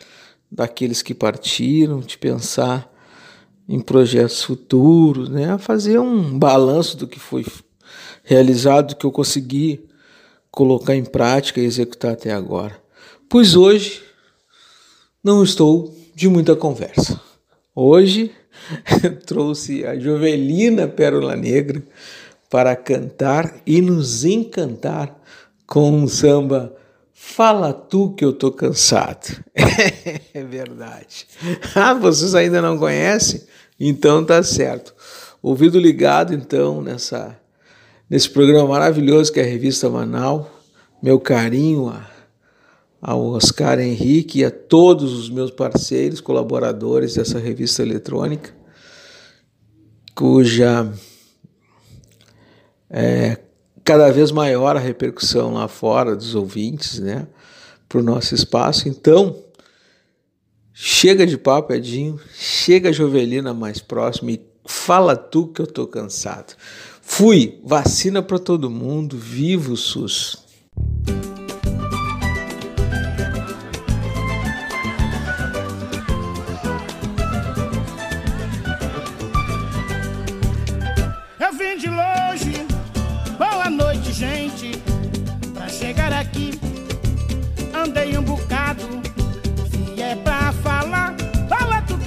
[0.50, 2.90] daqueles que partiram, de pensar
[3.68, 5.58] em projetos futuros, né?
[5.58, 7.46] fazer um balanço do que foi
[8.24, 9.86] realizado, do que eu consegui
[10.50, 12.82] colocar em prática e executar até agora.
[13.28, 14.07] Pois hoje
[15.28, 17.20] não estou de muita conversa.
[17.76, 18.32] Hoje
[19.28, 21.84] trouxe a Jovelina Pérola Negra
[22.50, 25.14] para cantar e nos encantar
[25.66, 26.74] com um samba
[27.12, 29.44] Fala tu que eu tô cansado.
[30.34, 31.28] é verdade.
[31.76, 33.42] Ah, vocês ainda não conhecem?
[33.78, 34.96] Então tá certo.
[35.42, 37.38] Ouvido ligado então nessa
[38.10, 40.50] nesse programa maravilhoso que é a revista Manal.
[41.04, 42.10] Meu carinho a,
[43.02, 48.54] ao Oscar Henrique e a todos os meus parceiros, colaboradores dessa revista eletrônica,
[50.16, 50.92] cuja
[52.90, 53.38] é
[53.84, 57.26] cada vez maior a repercussão lá fora dos ouvintes, né,
[57.88, 58.90] para o nosso espaço.
[58.90, 59.42] Então,
[60.74, 66.54] chega de papo, Edinho, chega Jovelina mais próximo e fala tu que eu tô cansado.
[67.02, 70.47] Fui, vacina para todo mundo, viva o SUS.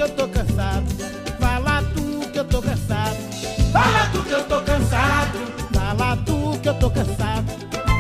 [0.01, 0.87] Que eu tô cansado.
[1.39, 3.17] Fala tu que eu tô cansado.
[3.71, 5.39] Fala tu que eu tô cansado.
[5.75, 7.45] Fala tu que eu tô cansado.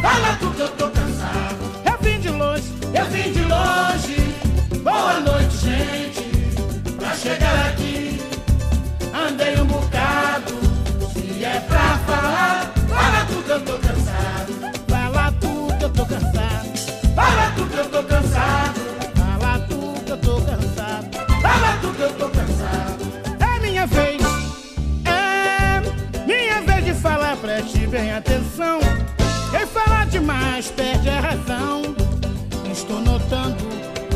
[0.01, 1.57] Fala tu que eu tô cansado.
[1.85, 4.35] Eu vim de longe, eu vim de longe.
[4.83, 6.23] Boa noite, gente.
[6.97, 8.19] Pra chegar aqui,
[9.13, 10.55] andei um bocado.
[11.13, 14.55] Se é pra falar, fala tu que eu tô cansado.
[14.89, 17.15] Fala tu que eu tô cansado.
[17.15, 18.90] Fala tu que eu tô cansado.
[22.01, 23.05] Que eu tô cansado.
[23.41, 24.23] É minha vez.
[25.05, 28.81] É minha vez de falar, preste bem atenção.
[29.51, 31.95] Quem fala demais perde a razão.
[32.73, 33.57] Estou notando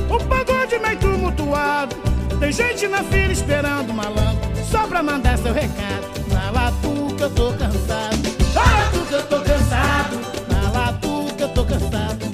[0.09, 1.95] o pagode meio tumultuado.
[2.41, 6.05] Tem gente na fila esperando malandro só pra mandar seu recado.
[6.31, 8.17] Fala tu que eu tô cansado.
[8.55, 10.21] Fala tu que eu tô cansado.
[10.49, 12.25] Fala tu que eu tô cansado.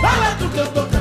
[0.00, 0.99] Fala tu que eu tô cansado.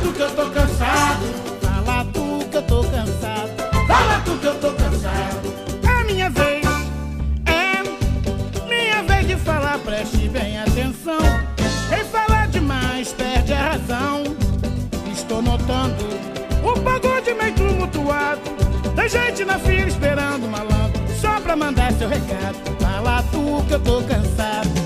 [0.00, 1.26] Tu que eu tô cansado.
[1.62, 3.50] Fala tu que eu tô cansado.
[3.86, 5.54] Fala tu que eu tô cansado.
[5.82, 6.64] É minha vez.
[7.46, 11.20] É minha vez de falar, preste bem atenção.
[11.88, 14.24] Quem fala demais perde a razão.
[15.12, 16.04] Estou notando
[16.64, 18.40] o pagode meio tumultuado.
[18.96, 22.56] Tem gente na fila esperando malandro só pra mandar seu recado.
[22.80, 24.79] Fala tu que eu tô cansado.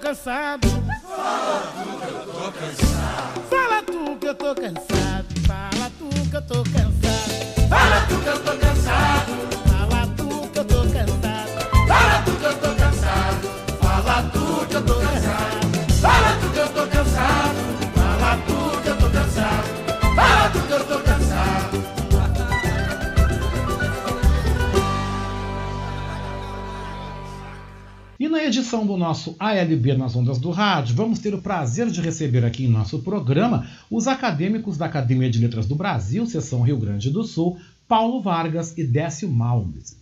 [0.00, 0.66] Cansado.
[0.84, 1.42] Fala
[1.76, 3.46] tu que eu tô cansado.
[3.48, 5.40] Fala tu que eu tô cansado.
[5.44, 7.68] Fala tu que eu tô cansado.
[7.68, 8.69] Fala tu que eu tô cansado.
[28.40, 32.42] Na edição do nosso ALB nas Ondas do Rádio, vamos ter o prazer de receber
[32.42, 37.10] aqui em nosso programa os acadêmicos da Academia de Letras do Brasil, seção Rio Grande
[37.10, 40.00] do Sul, Paulo Vargas e Décio Malmes.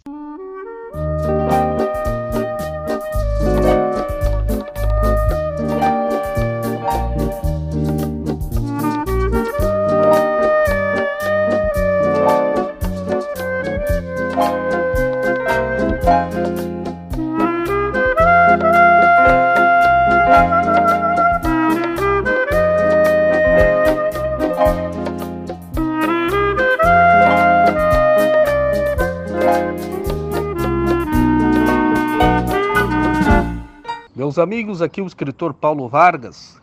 [34.49, 36.59] Amigos, aqui o escritor Paulo Vargas.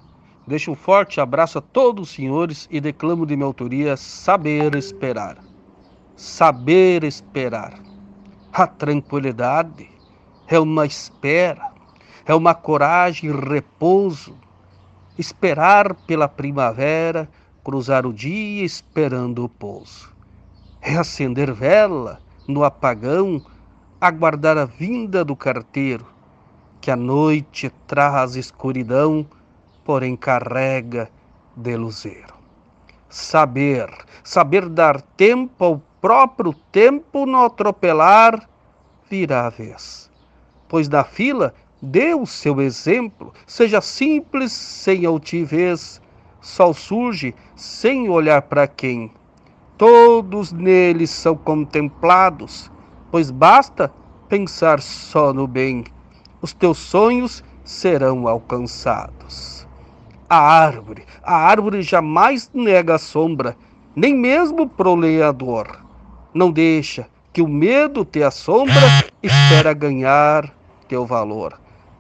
[0.48, 5.38] Deixo um forte abraço a todos os senhores e declamo de minha autoria Saber Esperar.
[6.16, 7.80] Saber esperar.
[8.52, 9.88] A tranquilidade
[10.48, 11.72] é uma espera,
[12.26, 14.36] é uma coragem e repouso.
[15.16, 17.30] Esperar pela primavera,
[17.64, 20.12] cruzar o dia esperando o pouso.
[20.82, 23.46] É acender vela no apagão,
[24.02, 26.15] aguardar a vinda do carteiro,
[26.86, 29.26] que a noite traz escuridão,
[29.84, 31.10] porém carrega
[31.58, 32.36] de luzeiro.
[33.10, 33.90] Saber,
[34.24, 38.48] saber dar tempo ao próprio tempo no atropelar,
[39.10, 40.12] virá a vez.
[40.68, 46.00] Pois da fila, dê o seu exemplo, seja simples, sem altivez,
[46.40, 49.12] sol surge sem olhar para quem.
[49.76, 52.72] Todos neles são contemplados,
[53.10, 53.92] pois basta
[54.30, 55.84] pensar só no bem.
[56.46, 59.68] Os teus sonhos serão alcançados.
[60.30, 63.58] A árvore, a árvore jamais nega a sombra,
[63.96, 65.80] nem mesmo pro lenhador.
[66.32, 68.76] Não deixa que o medo te assombra,
[69.24, 70.54] espera ganhar
[70.88, 71.60] teu valor.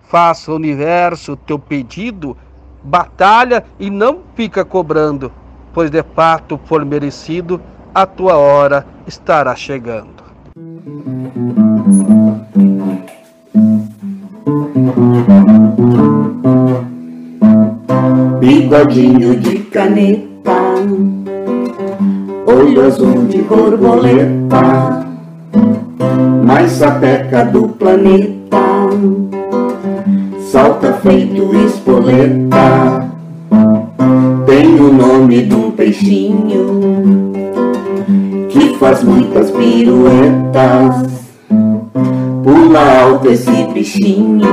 [0.09, 2.37] Faça o universo teu pedido,
[2.83, 5.31] batalha e não fica cobrando,
[5.73, 7.59] pois de fato for merecido,
[7.95, 10.23] a tua hora estará chegando.
[18.39, 20.75] Bigodinho de caneta,
[22.45, 25.05] olho azul de borboleta,
[26.45, 28.57] mais sapeca do planeta,
[30.51, 33.09] salta feito espoleta,
[34.45, 37.33] tem o nome de um peixinho
[38.49, 41.24] que faz muitas piruetas,
[42.55, 44.47] pula alto esse bichinho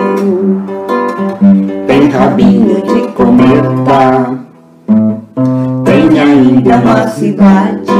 [1.86, 4.38] tem rabinho de cometa,
[5.84, 7.92] tem ainda uma cidade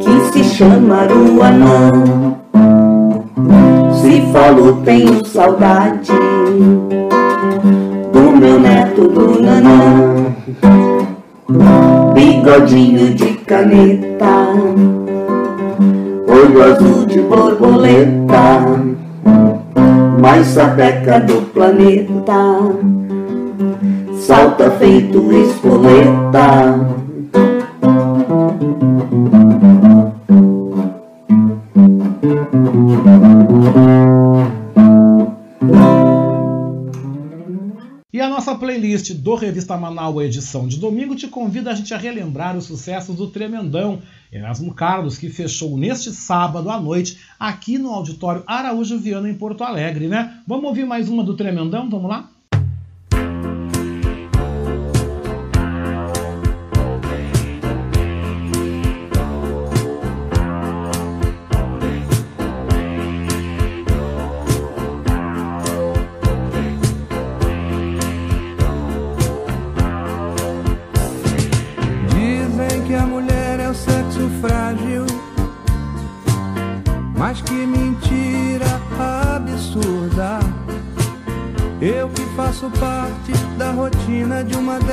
[0.00, 1.92] que se chama Aruanã.
[4.00, 6.12] Se falo, tenho saudade
[8.12, 10.34] do meu neto do Nanã,
[12.14, 14.48] bigodinho de caneta,
[16.38, 18.62] olho azul de borboleta
[20.20, 22.74] mais sapeca do planeta,
[24.18, 26.98] salta feito espoleta.
[38.18, 41.96] E a nossa playlist do Revista Manaus edição de domingo te convida a gente a
[41.96, 44.02] relembrar os sucessos do Tremendão,
[44.32, 49.62] Erasmo Carlos, que fechou neste sábado à noite aqui no Auditório Araújo Viana, em Porto
[49.62, 50.42] Alegre, né?
[50.48, 51.88] Vamos ouvir mais uma do Tremendão?
[51.88, 52.28] Vamos lá?
[84.38, 84.87] Rotina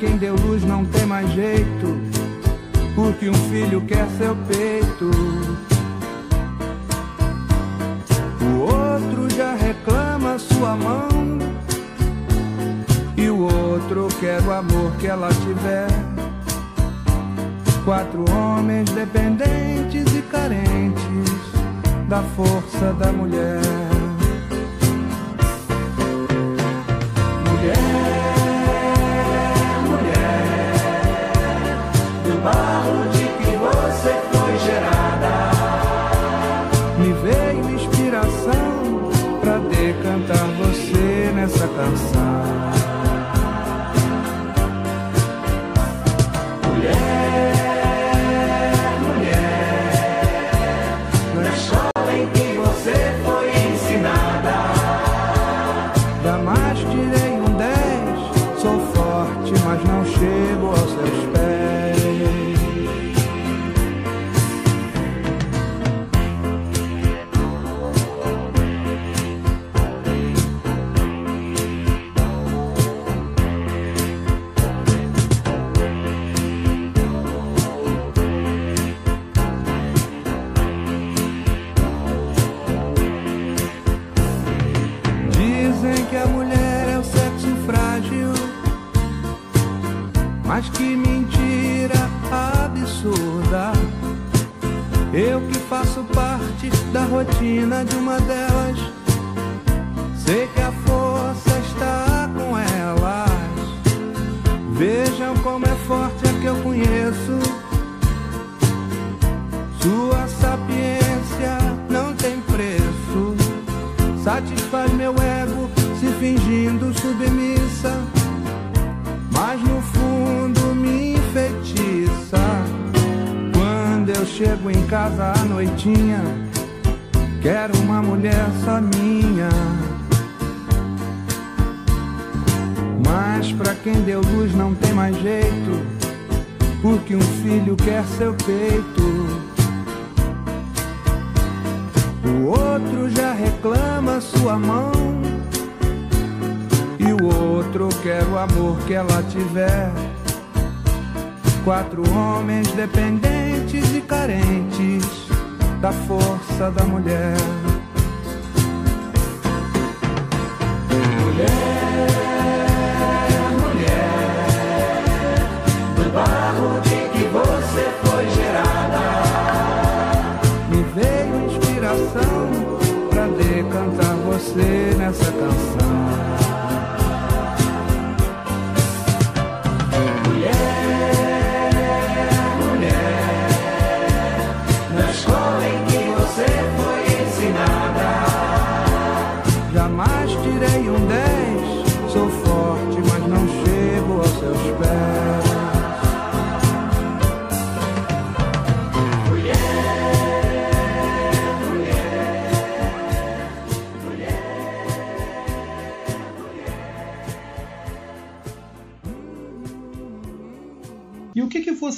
[0.00, 2.00] quem deu luz não tem mais jeito,
[2.94, 5.10] porque um filho quer seu peito.
[8.42, 11.38] O outro já reclama sua mão.
[13.14, 15.88] E o outro quer o amor que ela tiver.
[17.84, 21.30] Quatro homens dependentes e carentes
[22.08, 23.89] da força da mulher.
[41.86, 42.29] Você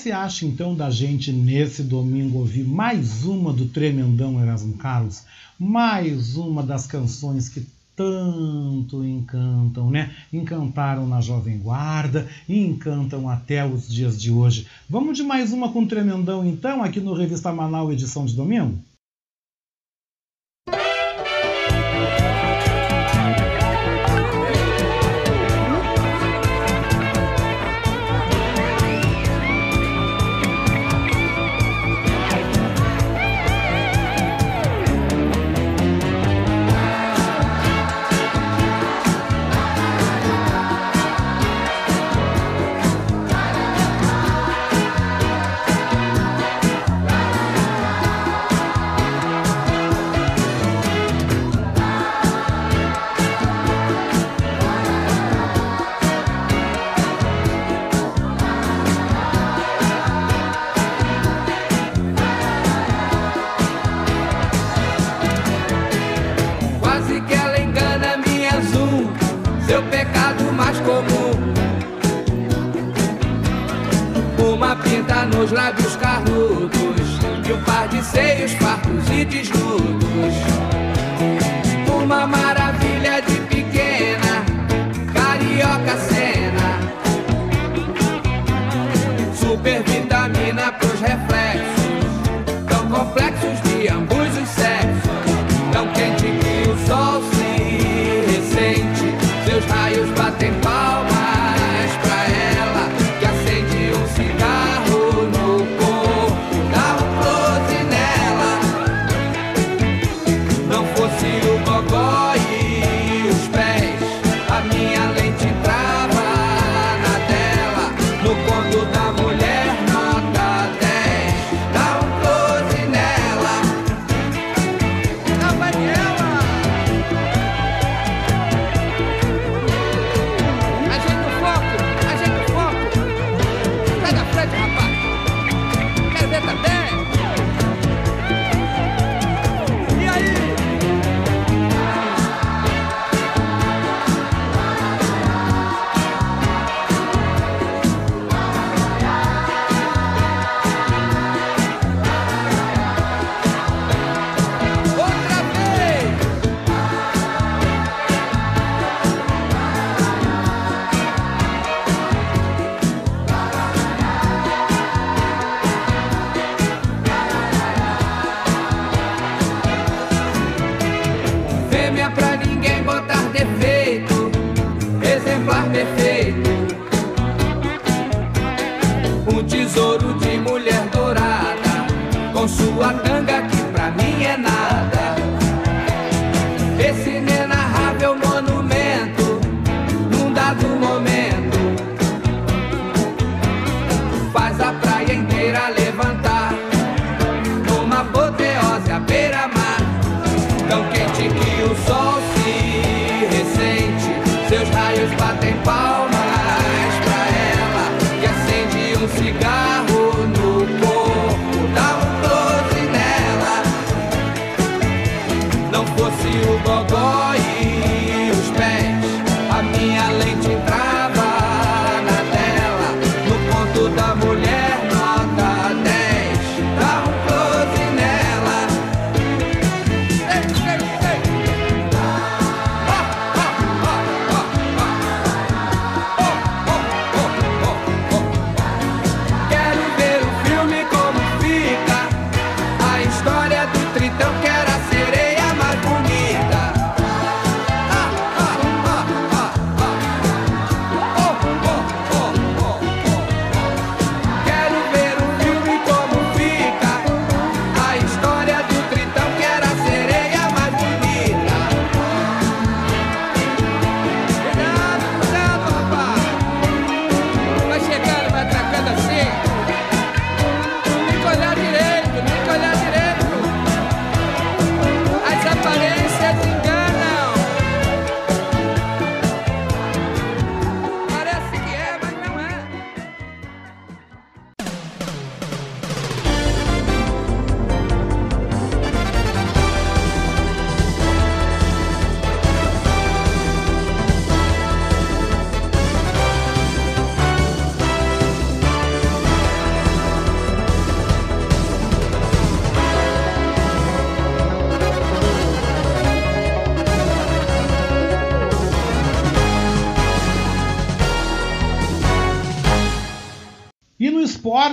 [0.02, 5.22] você acha então da gente nesse domingo ouvir mais uma do tremendão Erasmo Carlos?
[5.56, 10.12] Mais uma das canções que tanto encantam, né?
[10.32, 14.66] Encantaram na Jovem Guarda e encantam até os dias de hoje.
[14.90, 18.76] Vamos de mais uma com o Tremendão então, aqui no Revista Manaus, edição de domingo?
[74.92, 77.18] tinta nos lábios carnudos
[77.48, 80.34] E um par de seios partos e desnudos.
[82.02, 84.44] Uma maravilha de pequena
[85.14, 86.68] Carioca cena.
[89.34, 91.31] Super vitamina pros refrescos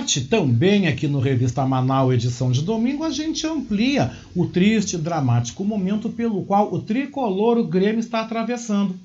[0.00, 4.98] esporte, também aqui no Revista Manaus, edição de domingo, a gente amplia o triste e
[4.98, 8.98] dramático momento pelo qual o tricolor o Grêmio está atravessando.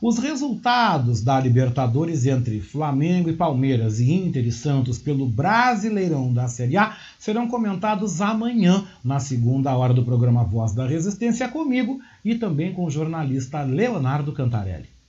[0.00, 6.48] Os resultados da Libertadores entre Flamengo e Palmeiras e Inter e Santos pelo Brasileirão da
[6.48, 12.34] Série A serão comentados amanhã, na segunda hora do programa Voz da Resistência, comigo e
[12.34, 15.01] também com o jornalista Leonardo Cantarelli.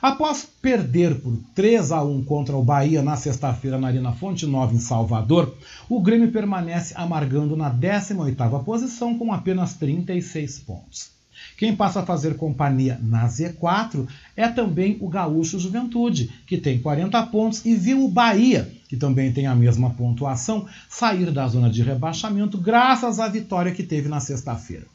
[0.00, 4.74] Após perder por 3 a 1 contra o Bahia na sexta-feira na Arena Fonte Nova
[4.74, 5.56] em Salvador,
[5.88, 11.10] o Grêmio permanece amargando na 18ª posição com apenas 36 pontos.
[11.56, 14.06] Quem passa a fazer companhia na Z4
[14.36, 19.32] é também o Gaúcho Juventude, que tem 40 pontos e viu o Bahia, que também
[19.32, 24.20] tem a mesma pontuação, sair da zona de rebaixamento graças à vitória que teve na
[24.20, 24.86] sexta-feira.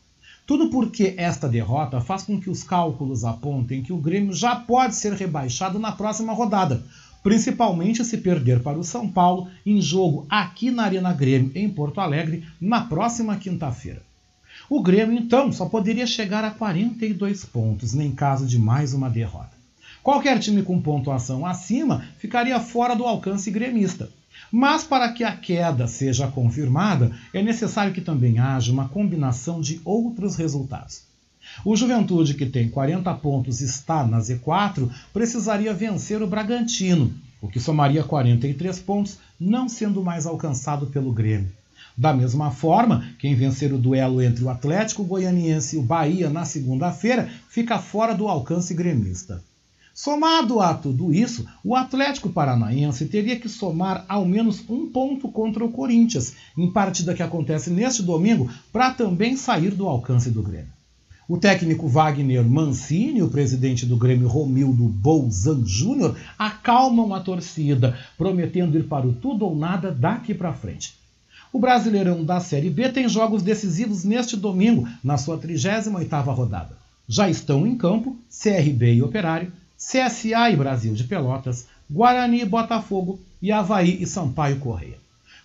[0.45, 4.95] Tudo porque esta derrota faz com que os cálculos apontem que o Grêmio já pode
[4.95, 6.83] ser rebaixado na próxima rodada,
[7.23, 11.99] principalmente se perder para o São Paulo em jogo aqui na Arena Grêmio, em Porto
[11.99, 14.03] Alegre, na próxima quinta-feira.
[14.69, 19.55] O Grêmio, então, só poderia chegar a 42 pontos, nem caso de mais uma derrota.
[20.03, 24.11] Qualquer time com pontuação acima ficaria fora do alcance gremista.
[24.51, 29.81] Mas para que a queda seja confirmada, é necessário que também haja uma combinação de
[29.83, 31.03] outros resultados.
[31.63, 37.47] O Juventude, que tem 40 pontos e está na Z4, precisaria vencer o Bragantino, o
[37.47, 41.51] que somaria 43 pontos, não sendo mais alcançado pelo Grêmio.
[41.97, 46.43] Da mesma forma, quem vencer o duelo entre o Atlético Goianiense e o Bahia na
[46.43, 49.41] segunda-feira fica fora do alcance gremista.
[49.97, 55.63] Somado a tudo isso, o Atlético Paranaense teria que somar ao menos um ponto contra
[55.63, 60.67] o Corinthians, em partida que acontece neste domingo, para também sair do alcance do Grêmio.
[61.29, 67.97] O técnico Wagner Mancini e o presidente do Grêmio Romildo Bolzan Júnior acalmam a torcida,
[68.17, 70.93] prometendo ir para o tudo ou nada daqui para frente.
[71.53, 76.77] O Brasileirão da Série B tem jogos decisivos neste domingo, na sua 38ª rodada.
[77.07, 83.19] Já estão em campo CRB e Operário, CSA e Brasil de Pelotas, Guarani e Botafogo
[83.41, 84.97] e Havaí e Sampaio Correia.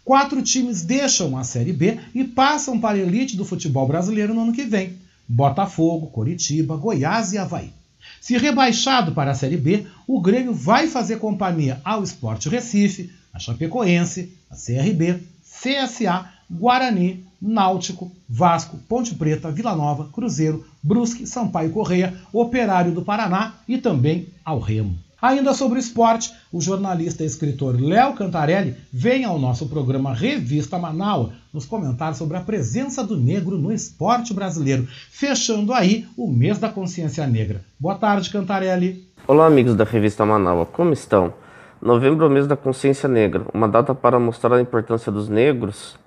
[0.04, 4.42] Quatro times deixam a Série B e passam para a elite do futebol brasileiro no
[4.42, 4.98] ano que vem.
[5.28, 7.72] Botafogo, Coritiba, Goiás e Havaí.
[8.20, 13.38] Se rebaixado para a Série B, o Grêmio vai fazer companhia ao Sport Recife, a
[13.38, 22.14] Chapecoense, a CRB, CSA, Guarani, Náutico, Vasco, Ponte Preta, Vila Nova, Cruzeiro, Brusque, Sampaio Correia,
[22.32, 24.98] Operário do Paraná e também ao Remo.
[25.22, 30.78] Ainda sobre o esporte, o jornalista e escritor Léo Cantarelli vem ao nosso programa Revista
[30.78, 36.58] Manaus nos comentar sobre a presença do negro no esporte brasileiro, fechando aí o mês
[36.58, 37.62] da consciência negra.
[37.78, 39.06] Boa tarde, Cantarelli.
[39.28, 41.34] Olá, amigos da Revista Manaus, como estão?
[41.82, 45.98] Novembro é o mês da consciência negra, uma data para mostrar a importância dos negros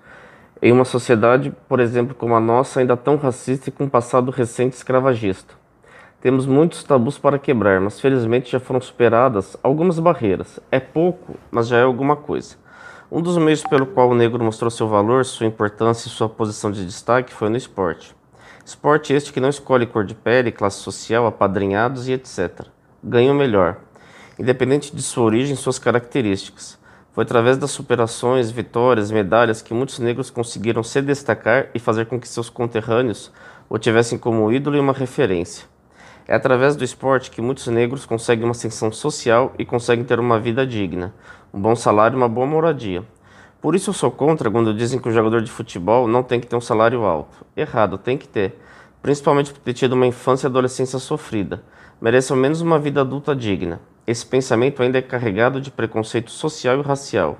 [0.64, 4.30] em uma sociedade, por exemplo, como a nossa, ainda tão racista e com um passado
[4.30, 5.52] recente escravagista.
[6.22, 10.58] Temos muitos tabus para quebrar, mas felizmente já foram superadas algumas barreiras.
[10.72, 12.56] É pouco, mas já é alguma coisa.
[13.12, 16.70] Um dos meios pelo qual o negro mostrou seu valor, sua importância e sua posição
[16.70, 18.16] de destaque foi no esporte.
[18.64, 22.68] Esporte este que não escolhe cor de pele, classe social, apadrinhados e etc.
[23.02, 23.76] Ganha o melhor,
[24.38, 26.82] independente de sua origem e suas características.
[27.14, 32.18] Foi através das superações, vitórias, medalhas que muitos negros conseguiram se destacar e fazer com
[32.18, 33.30] que seus conterrâneos
[33.70, 35.64] o tivessem como ídolo e uma referência.
[36.26, 40.40] É através do esporte que muitos negros conseguem uma ascensão social e conseguem ter uma
[40.40, 41.14] vida digna,
[41.52, 43.04] um bom salário e uma boa moradia.
[43.62, 46.48] Por isso eu sou contra quando dizem que o jogador de futebol não tem que
[46.48, 47.46] ter um salário alto.
[47.56, 48.58] Errado, tem que ter.
[49.00, 51.62] Principalmente por ter tido uma infância e adolescência sofrida.
[52.00, 53.80] Merece ao menos uma vida adulta digna.
[54.06, 57.38] Esse pensamento ainda é carregado de preconceito social e racial.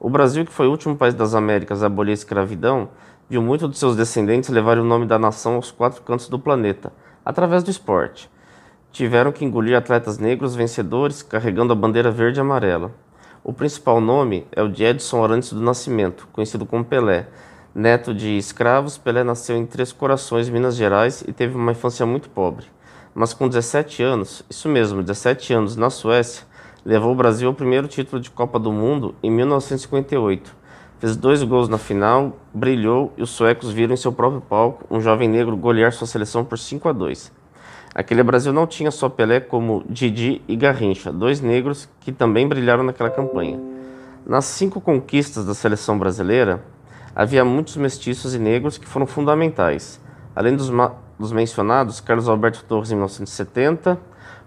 [0.00, 2.88] O Brasil, que foi o último país das Américas a abolir a escravidão,
[3.30, 6.92] viu muitos de seus descendentes levarem o nome da nação aos quatro cantos do planeta,
[7.24, 8.28] através do esporte.
[8.90, 12.90] Tiveram que engolir atletas negros vencedores carregando a bandeira verde e amarela.
[13.44, 17.28] O principal nome é o de Edson Arantes do Nascimento, conhecido como Pelé.
[17.72, 22.28] Neto de escravos, Pelé nasceu em Três Corações, Minas Gerais, e teve uma infância muito
[22.28, 22.66] pobre.
[23.14, 26.44] Mas com 17 anos, isso mesmo, 17 anos, na Suécia,
[26.84, 30.54] levou o Brasil ao primeiro título de Copa do Mundo em 1958.
[30.98, 35.00] Fez dois gols na final, brilhou e os suecos viram em seu próprio palco um
[35.00, 37.32] jovem negro golear sua seleção por 5 a 2.
[37.94, 42.82] Aquele Brasil não tinha só Pelé como Didi e Garrincha, dois negros que também brilharam
[42.82, 43.60] naquela campanha.
[44.24, 46.64] Nas cinco conquistas da seleção brasileira,
[47.14, 50.00] havia muitos mestiços e negros que foram fundamentais.
[50.34, 50.70] Além dos,
[51.22, 53.98] dos mencionados, Carlos Alberto Torres em 1970,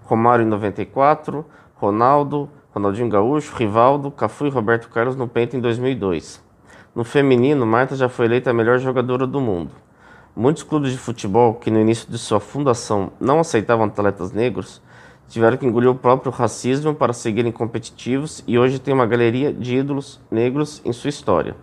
[0.04, 1.44] Romário em 94,
[1.76, 6.44] Ronaldo, Ronaldinho Gaúcho, Rivaldo, Cafu e Roberto Carlos no Penta em 2002.
[6.94, 9.72] No feminino, Marta já foi eleita a melhor jogadora do mundo.
[10.36, 14.82] Muitos clubes de futebol que no início de sua fundação não aceitavam atletas negros
[15.28, 19.78] tiveram que engolir o próprio racismo para seguirem competitivos e hoje tem uma galeria de
[19.78, 21.56] ídolos negros em sua história.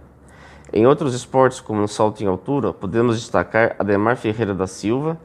[0.74, 5.20] Em outros esportes, como no salto em altura, podemos destacar Ademar Ferreira da Silva,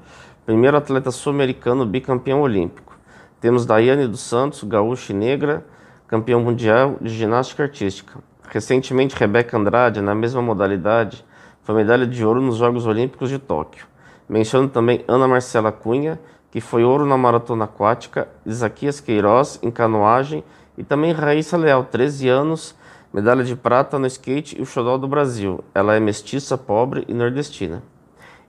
[0.46, 2.98] primeiro atleta sul-americano bicampeão olímpico.
[3.40, 5.66] Temos Daiane dos Santos, gaúcha e negra,
[6.06, 8.20] campeão mundial de ginástica artística.
[8.50, 11.24] Recentemente, Rebeca Andrade, na mesma modalidade,
[11.64, 13.86] foi medalha de ouro nos Jogos Olímpicos de Tóquio.
[14.28, 16.20] Menciono também Ana Marcela Cunha,
[16.52, 20.44] que foi ouro na maratona aquática, Isaquias Queiroz em canoagem
[20.78, 22.76] e também Raíssa Leal, 13 anos,
[23.14, 25.64] medalha de prata no skate e o xodó do Brasil.
[25.74, 27.84] Ela é mestiça, pobre e nordestina.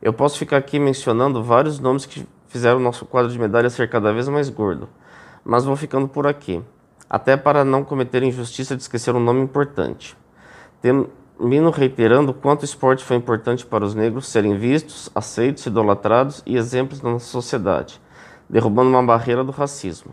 [0.00, 3.88] Eu posso ficar aqui mencionando vários nomes que fizeram o nosso quadro de medalhas ser
[3.90, 4.88] cada vez mais gordo,
[5.44, 6.62] mas vou ficando por aqui
[7.08, 10.16] até para não cometer injustiça de esquecer um nome importante.
[10.82, 16.56] Termino reiterando quanto o esporte foi importante para os negros serem vistos, aceitos, idolatrados e
[16.56, 18.00] exemplos na nossa sociedade,
[18.48, 20.12] derrubando uma barreira do racismo.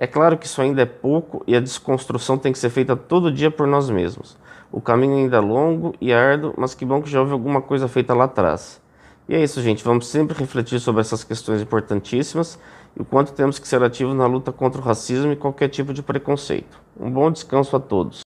[0.00, 3.32] É claro que isso ainda é pouco e a desconstrução tem que ser feita todo
[3.32, 4.38] dia por nós mesmos.
[4.70, 7.88] O caminho ainda é longo e árduo, mas que bom que já houve alguma coisa
[7.88, 8.80] feita lá atrás.
[9.28, 9.82] E é isso, gente.
[9.82, 12.60] Vamos sempre refletir sobre essas questões importantíssimas
[12.96, 15.92] e o quanto temos que ser ativos na luta contra o racismo e qualquer tipo
[15.92, 16.78] de preconceito.
[16.98, 18.20] Um bom descanso a todos.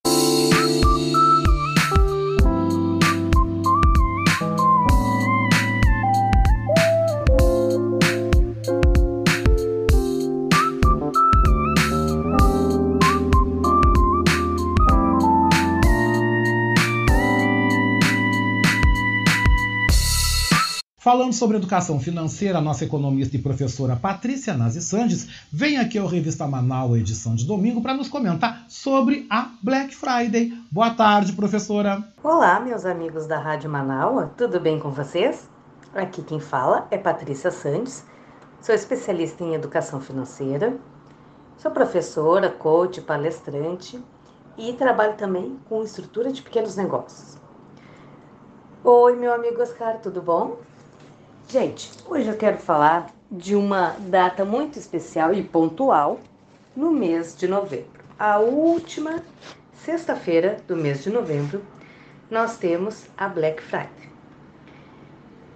[21.03, 26.47] Falando sobre educação financeira, nossa economista e professora Patrícia Nazi Sandes vem aqui ao Revista
[26.47, 30.57] Manaus, edição de domingo, para nos comentar sobre a Black Friday.
[30.71, 32.05] Boa tarde, professora.
[32.23, 35.51] Olá, meus amigos da Rádio Manaus, tudo bem com vocês?
[35.93, 38.05] Aqui quem fala é Patrícia Sandes,
[38.61, 40.79] sou especialista em educação financeira,
[41.57, 44.01] sou professora, coach, palestrante
[44.57, 47.37] e trabalho também com estrutura de pequenos negócios.
[48.85, 50.59] Oi, meu amigo Oscar, tudo bom?
[51.49, 56.19] Gente, hoje eu quero falar de uma data muito especial e pontual
[56.75, 58.01] no mês de novembro.
[58.19, 59.23] A última
[59.75, 61.63] sexta-feira do mês de novembro,
[62.31, 64.11] nós temos a Black Friday.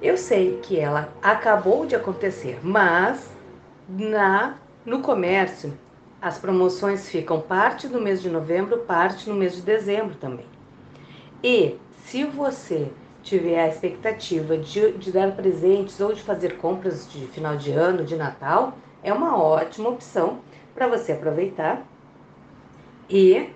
[0.02, 3.30] Eu sei que ela acabou de acontecer, mas
[3.88, 5.72] na no comércio
[6.20, 10.46] as promoções ficam parte no mês de novembro, parte no mês de dezembro também.
[11.42, 12.90] E se você
[13.26, 18.04] tiver a expectativa de, de dar presentes ou de fazer compras de final de ano,
[18.04, 20.38] de Natal, é uma ótima opção
[20.72, 21.84] para você aproveitar
[23.10, 23.50] e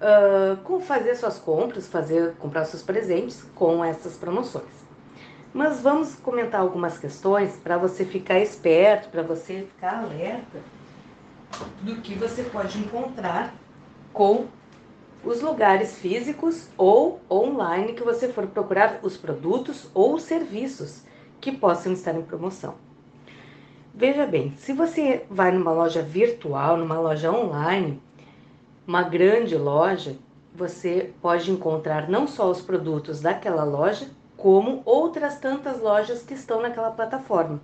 [0.00, 4.86] uh, fazer suas compras, fazer comprar seus presentes com essas promoções.
[5.52, 10.58] Mas vamos comentar algumas questões para você ficar esperto, para você ficar alerta
[11.80, 13.52] do que você pode encontrar
[14.12, 14.46] com
[15.26, 21.02] os lugares físicos ou online que você for procurar os produtos ou serviços
[21.40, 22.74] que possam estar em promoção.
[23.92, 28.00] Veja bem, se você vai numa loja virtual, numa loja online,
[28.86, 30.16] uma grande loja,
[30.54, 36.62] você pode encontrar não só os produtos daquela loja, como outras tantas lojas que estão
[36.62, 37.60] naquela plataforma.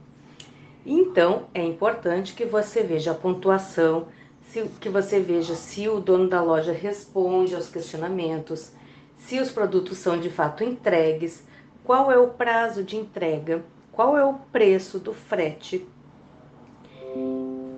[0.85, 4.09] Então, é importante que você veja a pontuação,
[4.53, 8.71] se, que você veja se o dono da loja responde aos questionamentos,
[9.17, 11.43] se os produtos são de fato entregues,
[11.83, 15.87] qual é o prazo de entrega, qual é o preço do frete.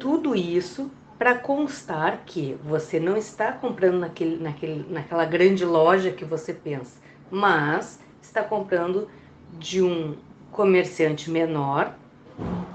[0.01, 6.25] Tudo isso para constar que você não está comprando naquele, naquele, naquela grande loja que
[6.25, 6.99] você pensa,
[7.31, 9.09] mas está comprando
[9.53, 10.17] de um
[10.51, 11.95] comerciante menor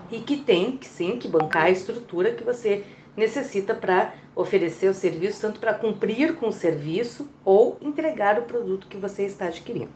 [0.09, 2.85] e que tem que sim que bancar a estrutura que você
[3.20, 8.88] necessita para oferecer o serviço, tanto para cumprir com o serviço ou entregar o produto
[8.88, 9.91] que você está adquirindo.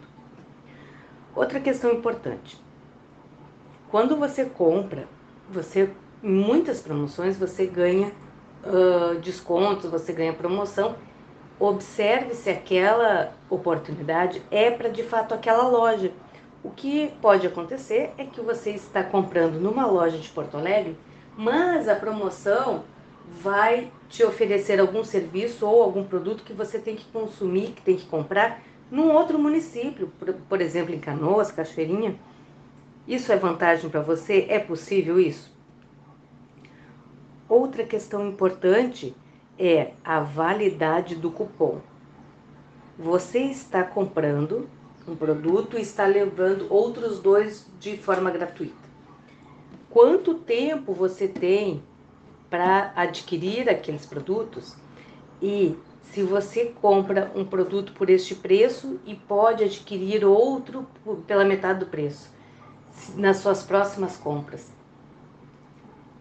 [1.35, 2.61] Outra questão importante:
[3.89, 5.07] quando você compra,
[5.49, 5.89] você
[6.21, 8.11] em muitas promoções você ganha
[8.63, 10.95] uh, descontos, você ganha promoção.
[11.59, 16.11] Observe se aquela oportunidade é para de fato aquela loja.
[16.63, 20.97] O que pode acontecer é que você está comprando numa loja de Porto Alegre,
[21.37, 22.83] mas a promoção
[23.41, 27.97] vai te oferecer algum serviço ou algum produto que você tem que consumir, que tem
[27.97, 32.19] que comprar num outro município, por, por exemplo, em Canoas, Cachoeirinha.
[33.07, 34.45] Isso é vantagem para você?
[34.49, 35.51] É possível isso?
[37.49, 39.15] Outra questão importante
[39.57, 41.81] é a validade do cupom.
[42.97, 44.69] Você está comprando
[45.07, 48.83] um produto e está levando outros dois de forma gratuita.
[49.89, 51.83] Quanto tempo você tem
[52.53, 54.75] para adquirir aqueles produtos?
[55.41, 60.85] E se você compra um produto por este preço e pode adquirir outro
[61.25, 62.31] pela metade do preço
[63.15, 64.71] nas suas próximas compras.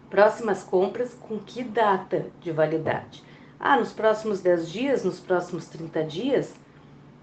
[0.09, 3.23] Próximas compras com que data de validade?
[3.59, 6.55] Ah, nos próximos 10 dias, nos próximos 30 dias?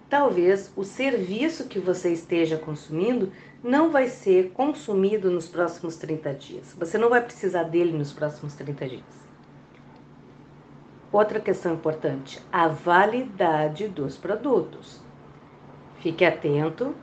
[0.08, 3.32] Talvez o serviço que você esteja consumindo
[3.62, 6.74] não vai ser consumido nos próximos 30 dias.
[6.78, 9.20] Você não vai precisar dele nos próximos 30 dias.
[11.12, 15.00] Outra questão importante: a validade dos produtos.
[15.98, 16.94] Fique atento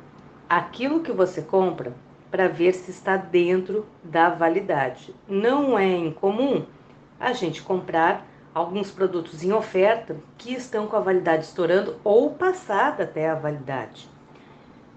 [0.50, 1.94] àquilo que você compra
[2.32, 5.14] para ver se está dentro da validade.
[5.28, 6.66] Não é incomum
[7.20, 13.04] a gente comprar alguns produtos em oferta que estão com a validade estourando ou passada
[13.04, 14.10] até a validade.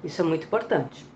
[0.02, 1.09] Isso é muito importante.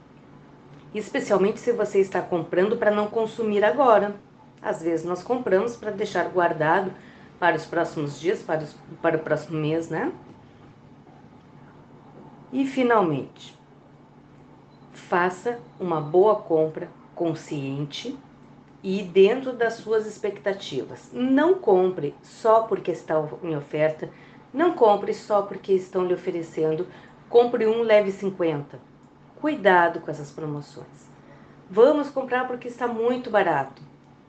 [0.95, 4.15] Especialmente se você está comprando para não consumir agora.
[4.63, 6.93] Às vezes nós compramos para deixar guardado
[7.39, 10.13] para os próximos dias, para, os, para o próximo mês, né?
[12.53, 13.59] E finalmente,
[14.93, 18.17] faça uma boa compra consciente
[18.83, 21.11] e dentro das suas expectativas.
[21.13, 24.09] Não compre só porque está em oferta,
[24.53, 26.87] não compre só porque estão lhe oferecendo.
[27.29, 28.94] Compre um, leve 50.
[29.45, 31.07] Cuidado com essas promoções.
[31.69, 33.83] Vamos comprar porque está muito barato.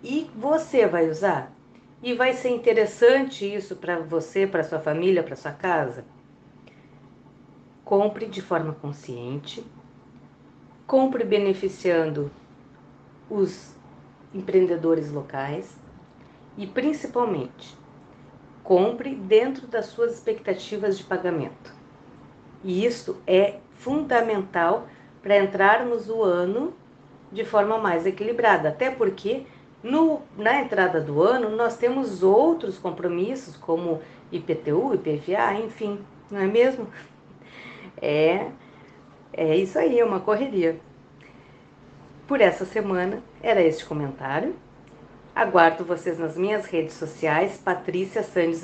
[0.03, 1.53] E você vai usar?
[2.03, 6.03] E vai ser interessante isso para você, para sua família, para sua casa?
[7.85, 9.65] Compre de forma consciente,
[10.85, 12.29] compre beneficiando
[13.29, 13.73] os
[14.33, 15.77] empreendedores locais
[16.57, 17.77] e, principalmente,
[18.61, 21.73] compre dentro das suas expectativas de pagamento.
[22.61, 24.89] E isso é fundamental
[25.25, 26.71] para entrarmos o ano
[27.31, 29.41] de forma mais equilibrada, até porque
[29.81, 35.99] no, na entrada do ano nós temos outros compromissos como IPTU, IPVA, enfim,
[36.29, 36.87] não é mesmo?
[37.99, 38.51] É
[39.33, 40.79] é isso aí, é uma correria.
[42.27, 44.55] Por essa semana era este comentário.
[45.35, 48.63] Aguardo vocês nas minhas redes sociais, Patrícia Sandes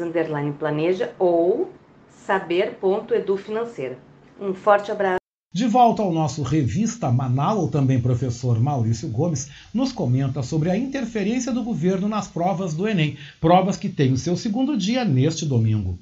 [0.60, 1.72] Planeja ou
[2.08, 3.98] saber.edu Financeira.
[4.40, 5.21] Um forte abraço.
[5.54, 11.52] De volta ao nosso revista Manaus, também professor Maurício Gomes nos comenta sobre a interferência
[11.52, 16.00] do governo nas provas do Enem, provas que têm o seu segundo dia neste domingo.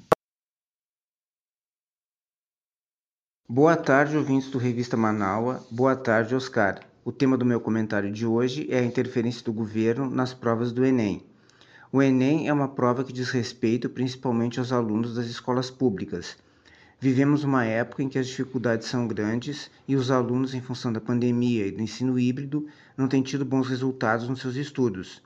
[3.48, 5.66] Boa tarde, ouvintes do Revista Manaua.
[5.68, 6.86] Boa tarde, Oscar.
[7.04, 10.84] O tema do meu comentário de hoje é a interferência do governo nas provas do
[10.84, 11.24] Enem.
[11.90, 16.36] O Enem é uma prova que diz respeito principalmente aos alunos das escolas públicas.
[17.02, 21.00] Vivemos uma época em que as dificuldades são grandes e os alunos, em função da
[21.00, 25.22] pandemia e do ensino híbrido, não têm tido bons resultados nos seus estudos.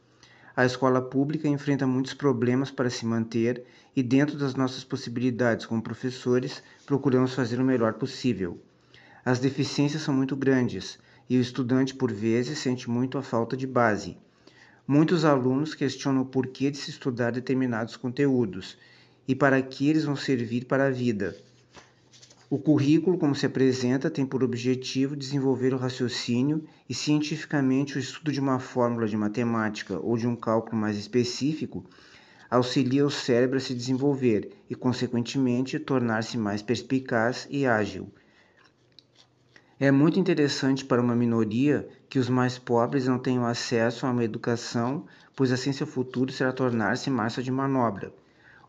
[0.54, 3.64] A escola pública enfrenta muitos problemas para se manter
[3.96, 8.56] e, dentro das nossas possibilidades como professores, procuramos fazer o melhor possível.
[9.24, 10.96] As deficiências são muito grandes
[11.28, 14.16] e o estudante, por vezes, sente muito a falta de base.
[14.86, 18.78] Muitos alunos questionam o porquê de se estudar determinados conteúdos
[19.26, 21.34] e para que eles vão servir para a vida.
[22.54, 28.30] O currículo, como se apresenta, tem por objetivo desenvolver o raciocínio e, cientificamente, o estudo
[28.30, 31.84] de uma fórmula de matemática ou de um cálculo mais específico
[32.48, 38.06] auxilia o cérebro a se desenvolver e, consequentemente, tornar-se mais perspicaz e ágil.
[39.80, 44.22] É muito interessante para uma minoria que os mais pobres não tenham acesso a uma
[44.22, 48.14] educação, pois a ciência futuro será tornar-se massa de manobra.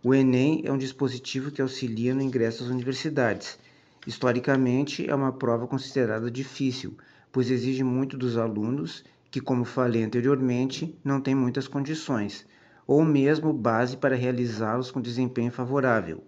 [0.01, 3.63] O Enem é um dispositivo que auxilia no ingresso às universidades
[4.05, 6.95] Historicamente, é uma prova considerada difícil,
[7.31, 12.45] pois exige muito dos alunos que, como falei anteriormente, não têm muitas condições,
[12.85, 16.23] ou mesmo base para realizá-los com desempenho favorável.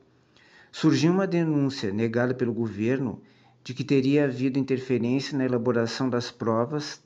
[0.72, 3.22] Surgiu uma denúncia negada pelo governo
[3.64, 7.02] de que teria havido interferência na elaboração das provas,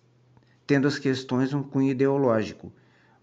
[0.66, 2.72] tendo as questões um cunho ideológico.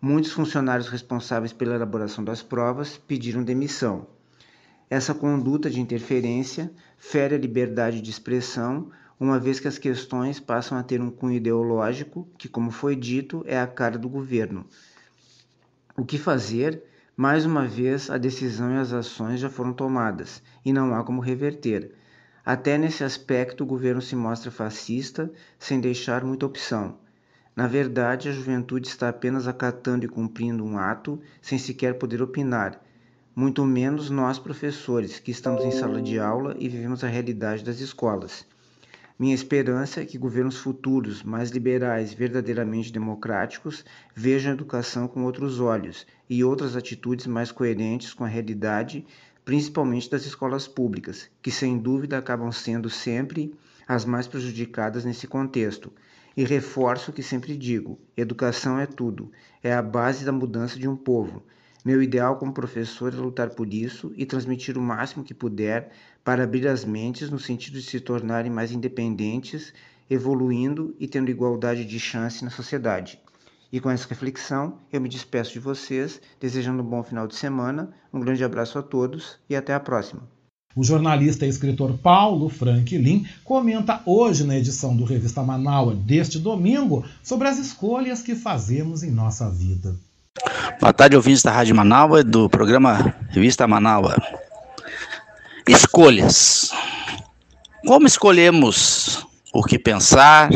[0.00, 4.06] Muitos funcionários responsáveis pela elaboração das provas pediram demissão.
[4.90, 8.90] Essa conduta de interferência fere a liberdade de expressão,
[9.20, 13.44] uma vez que as questões passam a ter um cunho ideológico, que, como foi dito,
[13.46, 14.64] é a cara do governo.
[15.94, 16.82] O que fazer?
[17.14, 21.20] Mais uma vez, a decisão e as ações já foram tomadas e não há como
[21.20, 21.92] reverter.
[22.42, 26.96] Até nesse aspecto, o governo se mostra fascista, sem deixar muita opção.
[27.54, 32.80] Na verdade, a juventude está apenas acatando e cumprindo um ato, sem sequer poder opinar
[33.38, 37.78] muito menos nós professores, que estamos em sala de aula e vivemos a realidade das
[37.78, 38.44] escolas.
[39.16, 45.60] Minha esperança é que governos futuros, mais liberais, verdadeiramente democráticos, vejam a educação com outros
[45.60, 49.06] olhos e outras atitudes mais coerentes com a realidade,
[49.44, 53.54] principalmente das escolas públicas, que sem dúvida acabam sendo sempre
[53.86, 55.92] as mais prejudicadas nesse contexto.
[56.36, 59.30] E reforço o que sempre digo: educação é tudo,
[59.62, 61.44] é a base da mudança de um povo.
[61.84, 65.90] Meu ideal como professor é lutar por isso e transmitir o máximo que puder
[66.24, 69.72] para abrir as mentes no sentido de se tornarem mais independentes,
[70.10, 73.20] evoluindo e tendo igualdade de chance na sociedade.
[73.70, 77.90] E com essa reflexão, eu me despeço de vocês, desejando um bom final de semana,
[78.12, 80.22] um grande abraço a todos e até a próxima.
[80.74, 87.04] O jornalista e escritor Paulo Franklin comenta hoje na edição do Revista Manaua deste domingo
[87.22, 89.96] sobre as escolhas que fazemos em nossa vida.
[90.80, 94.16] Boa tarde, ouvintes da Rádio Manaua, do programa Revista Manaua.
[95.66, 96.70] Escolhas.
[97.86, 100.50] Como escolhemos o que pensar,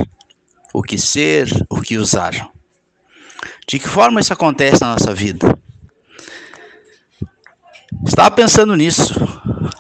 [0.72, 2.32] o que ser, o que usar?
[3.66, 5.58] De que forma isso acontece na nossa vida?
[8.06, 9.14] Estava pensando nisso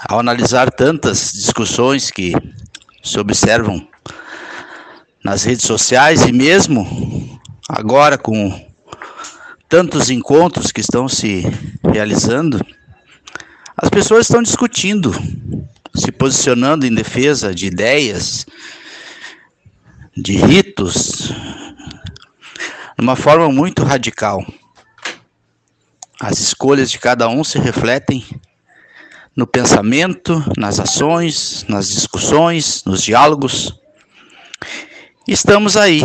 [0.08, 2.32] ao analisar tantas discussões que
[3.02, 3.86] se observam
[5.24, 8.71] nas redes sociais e mesmo agora com
[9.72, 11.44] tantos encontros que estão se
[11.82, 12.60] realizando,
[13.74, 15.10] as pessoas estão discutindo,
[15.94, 18.44] se posicionando em defesa de ideias,
[20.14, 21.32] de ritos,
[22.98, 24.44] de uma forma muito radical.
[26.20, 28.22] As escolhas de cada um se refletem
[29.34, 33.74] no pensamento, nas ações, nas discussões, nos diálogos.
[35.26, 36.02] Estamos aí,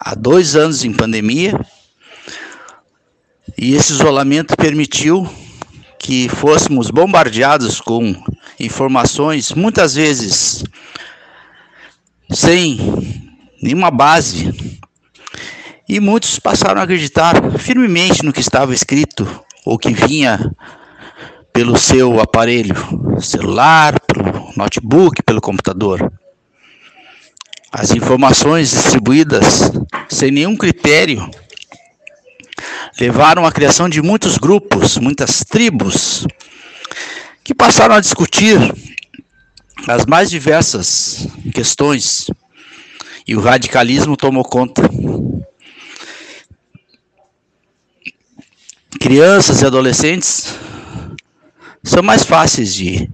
[0.00, 1.56] há dois anos em pandemia,
[3.56, 5.28] e esse isolamento permitiu
[5.98, 8.14] que fôssemos bombardeados com
[8.58, 10.64] informações, muitas vezes
[12.30, 12.78] sem
[13.62, 14.52] nenhuma base.
[15.88, 19.28] E muitos passaram a acreditar firmemente no que estava escrito
[19.64, 20.38] ou que vinha
[21.52, 22.74] pelo seu aparelho
[23.20, 26.12] celular, pelo notebook, pelo computador.
[27.70, 29.70] As informações distribuídas
[30.08, 31.28] sem nenhum critério
[33.00, 36.26] levaram à criação de muitos grupos, muitas tribos,
[37.42, 38.58] que passaram a discutir
[39.86, 42.30] as mais diversas questões
[43.26, 44.82] e o radicalismo tomou conta.
[49.00, 50.54] Crianças e adolescentes
[51.82, 53.10] são mais fáceis de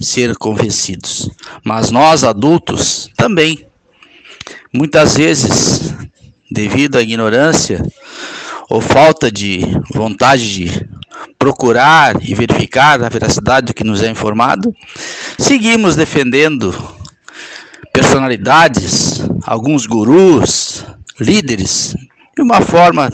[0.00, 1.30] ser convencidos,
[1.64, 3.66] mas nós adultos também.
[4.72, 5.94] Muitas vezes,
[6.50, 7.82] devido à ignorância
[8.72, 9.60] ou falta de
[9.92, 10.88] vontade de
[11.38, 14.74] procurar e verificar a veracidade do que nos é informado,
[15.38, 16.74] seguimos defendendo
[17.92, 20.86] personalidades, alguns gurus,
[21.20, 21.94] líderes,
[22.34, 23.10] de uma forma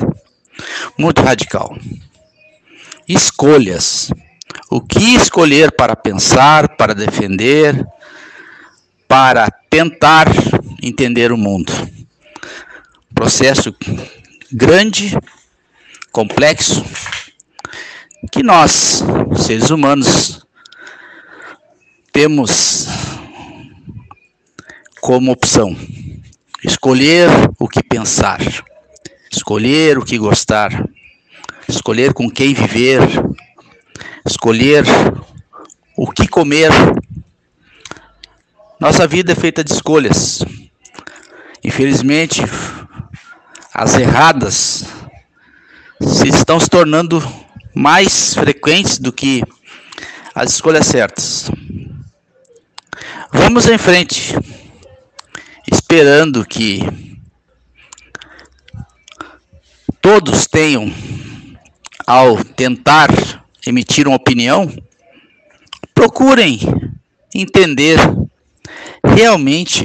[0.96, 1.76] muito radical.
[3.08, 4.12] Escolhas.
[4.70, 7.84] O que escolher para pensar, para defender,
[9.08, 10.28] para tentar
[10.80, 11.72] entender o mundo.
[13.12, 13.74] Processo
[14.52, 15.16] grande,
[16.12, 16.84] complexo,
[18.32, 19.02] que nós,
[19.36, 20.44] seres humanos,
[22.12, 22.86] temos
[25.00, 25.76] como opção
[26.62, 27.28] escolher
[27.58, 28.40] o que pensar,
[29.30, 30.88] escolher o que gostar,
[31.68, 33.00] escolher com quem viver,
[34.26, 34.84] escolher
[35.96, 36.70] o que comer.
[38.80, 40.44] Nossa vida é feita de escolhas.
[41.62, 42.42] Infelizmente,
[43.72, 44.84] as erradas
[46.00, 47.22] se estão se tornando
[47.74, 49.42] mais frequentes do que
[50.34, 51.50] as escolhas certas.
[53.32, 54.34] Vamos em frente,
[55.70, 56.80] esperando que
[60.00, 60.92] todos tenham,
[62.06, 63.08] ao tentar
[63.66, 64.72] emitir uma opinião,
[65.94, 66.60] procurem
[67.34, 67.98] entender
[69.04, 69.84] realmente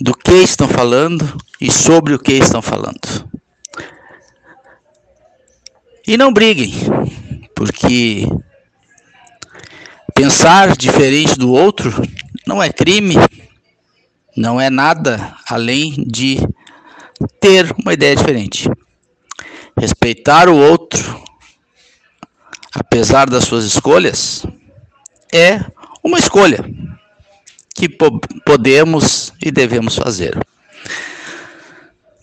[0.00, 3.28] do que estão falando e sobre o que estão falando.
[6.10, 6.72] E não briguem,
[7.54, 8.26] porque
[10.12, 12.02] pensar diferente do outro
[12.44, 13.14] não é crime,
[14.36, 16.38] não é nada além de
[17.40, 18.68] ter uma ideia diferente.
[19.78, 21.22] Respeitar o outro,
[22.74, 24.44] apesar das suas escolhas,
[25.32, 25.64] é
[26.02, 26.58] uma escolha
[27.72, 30.36] que po podemos e devemos fazer.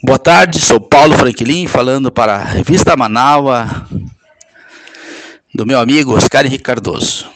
[0.08, 3.66] Boa tarde, sou Paulo Franklin, falando para a revista Manaua,
[5.54, 7.30] do meu amigo Oscar Henrique Cardoso.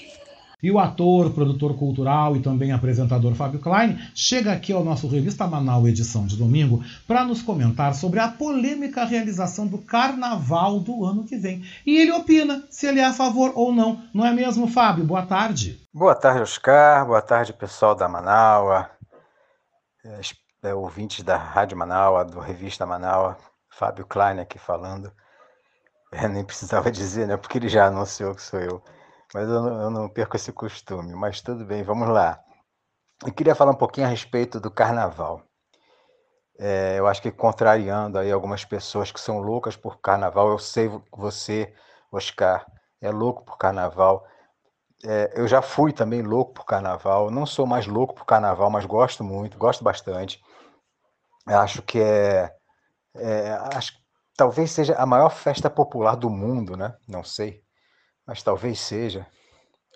[0.64, 5.45] E o ator, produtor cultural e também apresentador Fábio Klein chega aqui ao nosso Revista
[5.45, 11.26] Manaus edição de domingo para nos comentar sobre a polêmica realização do Carnaval do ano
[11.26, 11.65] que vem.
[11.85, 14.02] E ele opina se ele é a favor ou não.
[14.14, 15.03] Não é mesmo, Fábio?
[15.03, 15.77] Boa tarde.
[15.93, 17.06] Boa tarde, Oscar.
[17.06, 18.85] Boa tarde, pessoal da Manaus,
[20.64, 23.36] é, é, ouvintes da Rádio Manaus, do Revista Manaus.
[23.70, 25.12] Fábio Klein aqui falando.
[26.12, 27.38] Eu nem precisava dizer, né?
[27.38, 28.84] Porque ele já anunciou que sou eu
[29.34, 31.14] mas eu não, eu não perco esse costume.
[31.16, 32.40] Mas tudo bem, vamos lá.
[33.26, 35.44] Eu queria falar um pouquinho a respeito do carnaval.
[36.60, 40.90] É, eu acho que contrariando aí algumas pessoas que são loucas por carnaval, eu sei
[40.90, 41.74] que você,
[42.12, 42.66] Oscar,
[43.02, 44.26] é louco por carnaval.
[45.04, 47.32] É, eu já fui também louco por carnaval.
[47.32, 50.42] Não sou mais louco por carnaval, mas gosto muito, gosto bastante.
[51.46, 52.54] Acho que é,
[53.16, 53.94] é acho,
[54.38, 56.96] talvez seja a maior festa popular do mundo, né?
[57.08, 57.64] Não sei
[58.26, 59.28] mas talvez seja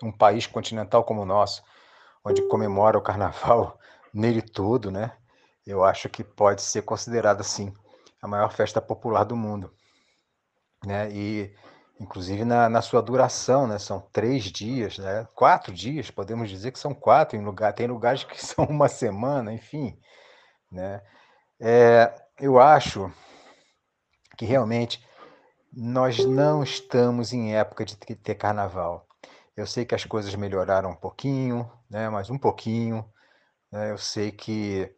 [0.02, 1.62] um país continental como o nosso,
[2.24, 3.78] onde comemora o carnaval
[4.12, 5.16] nele todo, né?
[5.66, 7.72] Eu acho que pode ser considerado assim
[8.20, 9.72] a maior festa popular do mundo,
[10.84, 11.10] né?
[11.10, 11.54] E
[11.98, 13.78] inclusive na, na sua duração, né?
[13.78, 15.26] São três dias, né?
[15.34, 19.52] Quatro dias, podemos dizer que são quatro em lugar, tem lugares que são uma semana,
[19.52, 19.98] enfim,
[20.70, 21.00] né?
[21.58, 23.10] É, eu acho
[24.36, 25.04] que realmente
[25.72, 29.06] nós não estamos em época de ter carnaval.
[29.56, 33.04] Eu sei que as coisas melhoraram um pouquinho, né, mas um pouquinho.
[33.72, 34.94] Né, eu sei que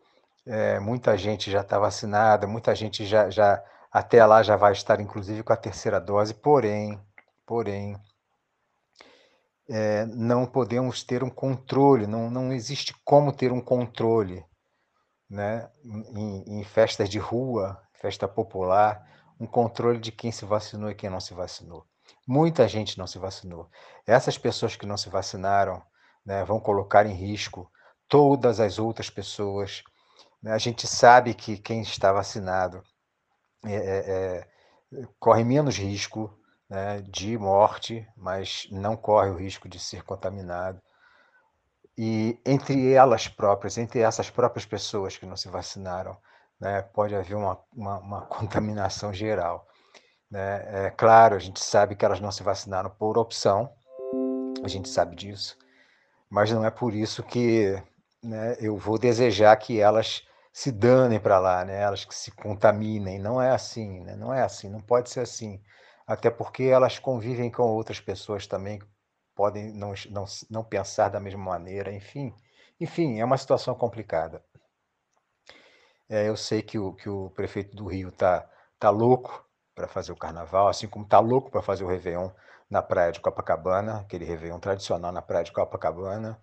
[0.46, 3.62] é, muita gente já está vacinada, muita gente já, já
[3.92, 6.34] até lá já vai estar, inclusive, com a terceira dose.
[6.34, 7.00] Porém,
[7.46, 7.96] porém,
[9.68, 14.44] é, não podemos ter um controle, não, não existe como ter um controle
[15.28, 19.06] né, em, em festas de rua, festa popular
[19.40, 21.86] um controle de quem se vacinou e quem não se vacinou.
[22.26, 23.70] Muita gente não se vacinou.
[24.06, 25.82] Essas pessoas que não se vacinaram
[26.24, 27.70] né, vão colocar em risco
[28.08, 29.82] todas as outras pessoas.
[30.44, 32.82] A gente sabe que quem está vacinado
[33.64, 34.48] é, é,
[35.00, 36.36] é, corre menos risco
[36.68, 40.80] né, de morte, mas não corre o risco de ser contaminado.
[41.98, 46.16] E entre elas próprias, entre essas próprias pessoas que não se vacinaram,
[46.60, 49.66] né, pode haver uma, uma, uma contaminação geral.
[50.30, 50.86] Né?
[50.86, 53.72] É claro, a gente sabe que elas não se vacinaram por opção,
[54.62, 55.58] a gente sabe disso,
[56.30, 57.82] mas não é por isso que
[58.22, 60.22] né, eu vou desejar que elas
[60.52, 61.80] se danem para lá, né?
[61.80, 63.18] Elas que se contaminem.
[63.18, 64.16] Não é assim, né?
[64.16, 65.62] Não é assim, não pode ser assim.
[66.06, 68.80] Até porque elas convivem com outras pessoas também
[69.38, 72.34] podem não, não, não pensar da mesma maneira, enfim.
[72.80, 74.42] Enfim, é uma situação complicada.
[76.08, 78.44] É, eu sei que o, que o prefeito do Rio tá,
[78.80, 79.46] tá louco
[79.76, 82.30] para fazer o carnaval, assim como tá louco para fazer o Réveillon
[82.68, 86.36] na praia de Copacabana, aquele Réveillon tradicional na praia de Copacabana.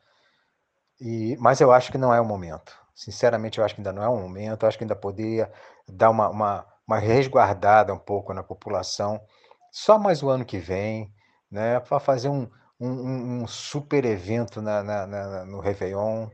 [1.02, 2.74] E, mas eu acho que não é o momento.
[2.96, 4.64] Sinceramente, eu acho que ainda não é o momento.
[4.64, 5.52] Eu acho que ainda poderia
[5.86, 9.20] dar uma, uma, uma resguardada um pouco na população,
[9.70, 11.14] só mais o ano que vem,
[11.52, 12.50] né, para fazer um,
[12.80, 16.30] um, um, super evento na, na, na, no Réveillon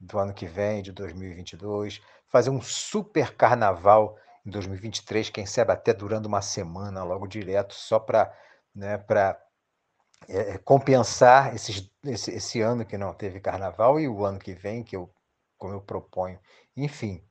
[0.00, 5.92] do ano que vem, de 2022, fazer um super carnaval em 2023, quem sabe até
[5.92, 8.32] durando uma semana, logo direto, só para
[8.74, 9.40] né, para
[10.28, 14.84] é, compensar esses, esse, esse ano que não teve carnaval e o ano que vem,
[14.84, 15.10] que eu,
[15.58, 16.38] como eu proponho.
[16.76, 17.22] Enfim,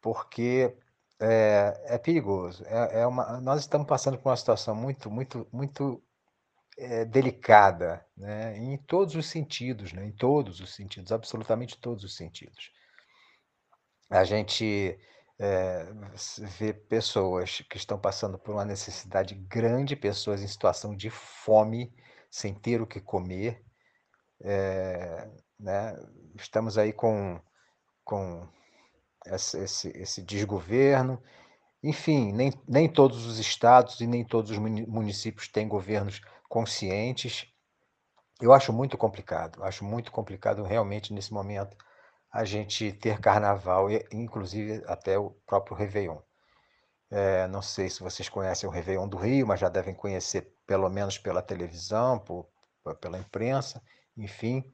[0.00, 0.76] porque
[1.20, 2.64] é, é perigoso.
[2.66, 6.02] É, é, uma, nós estamos passando por uma situação muito, muito, muito
[6.76, 8.56] é, delicada, né?
[8.58, 10.06] em todos os sentidos, né?
[10.06, 12.72] em todos os sentidos, absolutamente todos os sentidos.
[14.10, 14.98] A gente
[15.38, 15.86] é,
[16.58, 21.92] ver pessoas que estão passando por uma necessidade grande, pessoas em situação de fome,
[22.30, 23.64] sem ter o que comer.
[24.42, 25.28] É,
[25.58, 25.96] né?
[26.36, 27.40] Estamos aí com,
[28.04, 28.46] com
[29.26, 31.22] esse, esse, esse desgoverno.
[31.82, 37.46] Enfim, nem, nem todos os estados e nem todos os municípios têm governos conscientes.
[38.40, 41.76] Eu acho muito complicado, acho muito complicado realmente nesse momento
[42.32, 46.18] a gente ter carnaval, inclusive até o próprio Réveillon.
[47.10, 50.88] É, não sei se vocês conhecem o Réveillon do Rio, mas já devem conhecer pelo
[50.90, 52.48] menos pela televisão, por,
[53.00, 53.80] pela imprensa,
[54.16, 54.64] enfim.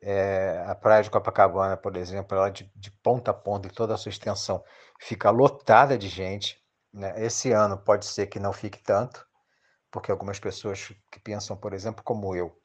[0.00, 3.94] É, a praia de Copacabana, por exemplo, ela de, de ponta a ponta, em toda
[3.94, 4.64] a sua extensão,
[4.98, 6.58] fica lotada de gente.
[6.92, 7.12] Né?
[7.24, 9.26] Esse ano pode ser que não fique tanto,
[9.92, 12.56] porque algumas pessoas que pensam, por exemplo, como eu,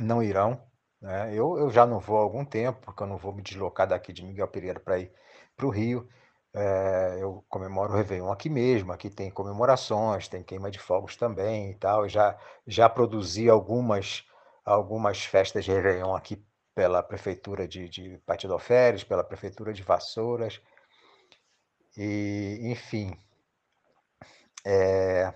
[0.00, 0.60] não irão,
[1.02, 1.34] né?
[1.34, 4.12] Eu, eu já não vou há algum tempo, porque eu não vou me deslocar daqui
[4.12, 5.12] de Miguel Pereira para ir
[5.56, 6.08] para o Rio.
[6.54, 11.72] É, eu comemoro o Réveillon aqui mesmo, aqui tem comemorações, tem queima de fogos também
[11.72, 12.04] e tal.
[12.04, 14.24] Eu já, já produzi algumas,
[14.64, 16.42] algumas festas de Réveillon aqui
[16.74, 20.60] pela Prefeitura de, de Patidoféres, pela Prefeitura de Vassouras.
[21.96, 23.16] E, enfim,
[24.64, 25.32] é,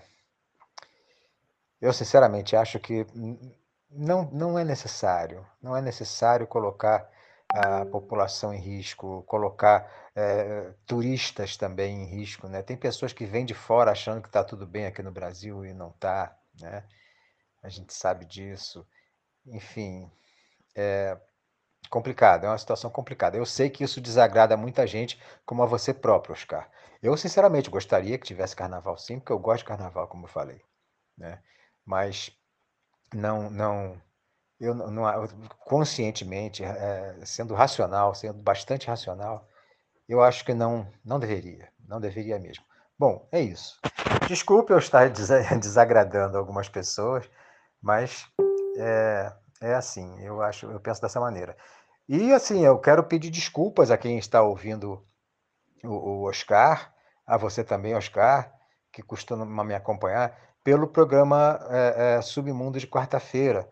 [1.81, 3.05] eu sinceramente acho que
[3.89, 7.09] não, não é necessário, não é necessário colocar
[7.51, 12.61] a população em risco, colocar é, turistas também em risco, né?
[12.61, 15.73] Tem pessoas que vêm de fora achando que está tudo bem aqui no Brasil e
[15.73, 16.83] não está, né?
[17.63, 18.87] A gente sabe disso.
[19.45, 20.11] Enfim,
[20.75, 21.17] é
[21.89, 23.37] complicado, é uma situação complicada.
[23.37, 26.69] Eu sei que isso desagrada muita gente, como a você próprio, Oscar.
[27.01, 30.61] Eu, sinceramente, gostaria que tivesse carnaval sim, porque eu gosto de carnaval, como eu falei,
[31.17, 31.41] né?
[31.89, 32.29] Mas
[33.11, 33.99] não, não,
[34.59, 35.05] eu não,
[35.57, 39.47] conscientemente, é, sendo racional, sendo bastante racional,
[40.07, 42.63] eu acho que não, não deveria, não deveria mesmo.
[42.97, 43.79] Bom, é isso.
[44.27, 45.09] Desculpe eu estar
[45.59, 47.27] desagradando algumas pessoas,
[47.81, 48.27] mas
[48.77, 51.57] é, é assim, eu acho, eu penso dessa maneira.
[52.07, 55.03] E assim, eu quero pedir desculpas a quem está ouvindo
[55.83, 56.93] o, o Oscar,
[57.25, 58.53] a você também, Oscar,
[58.91, 63.67] que costuma me acompanhar pelo programa é, é, Submundo de quarta-feira,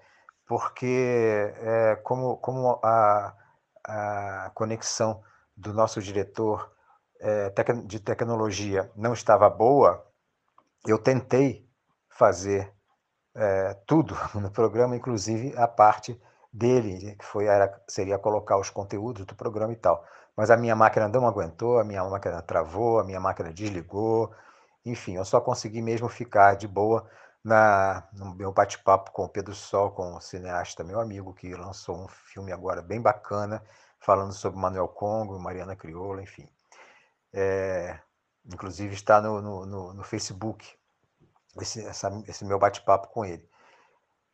[0.47, 3.35] porque é, como, como a,
[3.83, 5.21] a conexão
[5.55, 6.71] do nosso diretor
[7.85, 10.03] de tecnologia não estava boa,
[10.87, 11.67] eu tentei
[12.09, 12.71] fazer
[13.85, 16.19] tudo no programa, inclusive a parte
[16.51, 20.03] dele, que foi, era, seria colocar os conteúdos do programa e tal.
[20.35, 24.31] Mas a minha máquina não aguentou, a minha máquina travou, a minha máquina desligou,
[24.89, 27.07] enfim, eu só consegui mesmo ficar de boa
[27.43, 31.97] na, no meu bate-papo com o Pedro Sol, com o cineasta, meu amigo, que lançou
[31.97, 33.63] um filme agora bem bacana,
[33.99, 36.47] falando sobre Manuel Congo, Mariana Crioula, enfim.
[37.33, 37.99] É,
[38.45, 40.77] inclusive está no, no, no, no Facebook,
[41.61, 43.47] esse, essa, esse meu bate-papo com ele.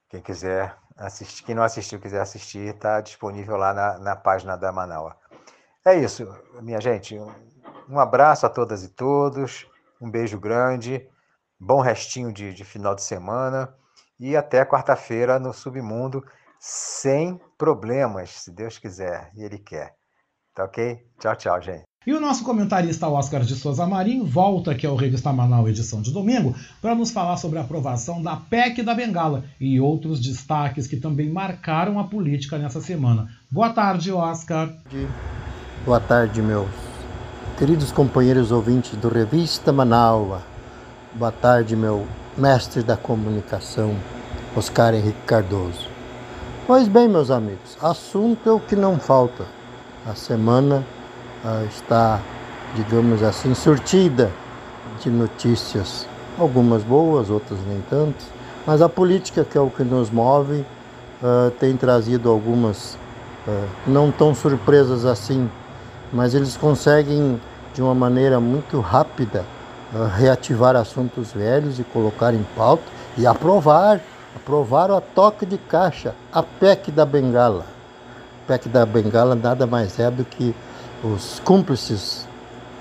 [0.09, 4.71] Quem quiser assistir, quem não assistiu, quiser assistir, está disponível lá na, na página da
[4.71, 5.13] Manaus.
[5.85, 6.27] É isso,
[6.61, 7.19] minha gente.
[7.89, 9.67] Um abraço a todas e todos.
[10.03, 11.01] Um beijo grande,
[11.57, 13.73] bom restinho de, de final de semana
[14.19, 16.21] e até quarta-feira no Submundo,
[16.59, 19.93] sem problemas, se Deus quiser e Ele quer.
[20.53, 20.97] Tá ok?
[21.17, 21.83] Tchau, tchau, gente.
[22.05, 26.11] E o nosso comentarista Oscar de Souza Marinho volta aqui ao Revista Manaus edição de
[26.11, 30.97] domingo para nos falar sobre a aprovação da PEC da Bengala e outros destaques que
[30.97, 33.29] também marcaram a política nessa semana.
[33.49, 34.69] Boa tarde, Oscar.
[35.85, 36.82] Boa tarde, meus
[37.57, 40.41] queridos companheiros ouvintes do Revista Manaus.
[41.13, 42.05] Boa tarde, meu
[42.37, 43.95] mestre da comunicação,
[44.55, 45.87] Oscar Henrique Cardoso.
[46.65, 49.45] Pois bem, meus amigos, assunto é o que não falta.
[50.09, 50.83] A semana
[51.45, 52.21] ah, está,
[52.75, 54.31] digamos assim, surtida
[55.01, 56.07] de notícias,
[56.37, 58.23] algumas boas, outras nem tanto,
[58.65, 60.65] mas a política, que é o que nos move,
[61.23, 62.97] ah, tem trazido algumas
[63.47, 65.49] ah, não tão surpresas assim,
[66.13, 67.41] mas eles conseguem,
[67.73, 69.43] de uma maneira muito rápida,
[70.15, 72.83] reativar assuntos velhos e colocar em pauta
[73.17, 73.99] e aprovar,
[74.35, 77.65] aprovaram a toque de caixa, a PEC da Bengala.
[78.43, 80.55] A PEC da Bengala nada mais é do que
[81.03, 82.27] os cúmplices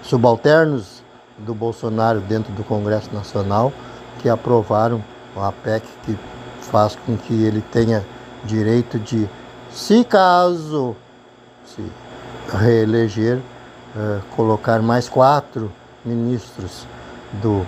[0.03, 1.03] subalternos
[1.39, 3.73] do Bolsonaro dentro do Congresso Nacional
[4.21, 5.03] que aprovaram
[5.37, 6.19] a PEC que
[6.61, 8.05] faz com que ele tenha
[8.45, 9.29] direito de,
[9.71, 10.95] se caso
[11.65, 11.83] se
[12.49, 13.39] reeleger,
[13.97, 15.71] eh, colocar mais quatro
[16.05, 16.87] ministros
[17.43, 17.65] do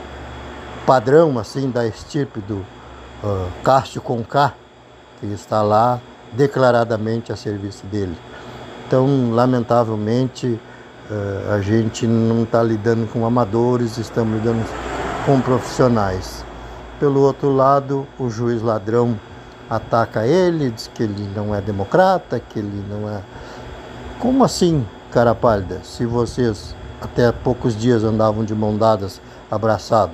[0.86, 4.52] padrão assim da estirpe do uh, Cássio Conká,
[5.18, 6.00] que está lá
[6.32, 8.16] declaradamente a serviço dele.
[8.86, 10.46] Então, lamentavelmente,
[11.10, 14.64] uh, a gente não está lidando com amadores, estamos lidando
[15.24, 16.44] com profissionais.
[17.00, 19.18] Pelo outro lado, o juiz ladrão
[19.70, 23.20] ataca ele, diz que ele não é democrata, que ele não é.
[24.24, 25.80] Como assim, cara pálida?
[25.84, 29.20] Se vocês até poucos dias andavam de mão dadas,
[29.50, 30.12] abraçado,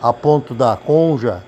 [0.00, 1.44] a ponto da conja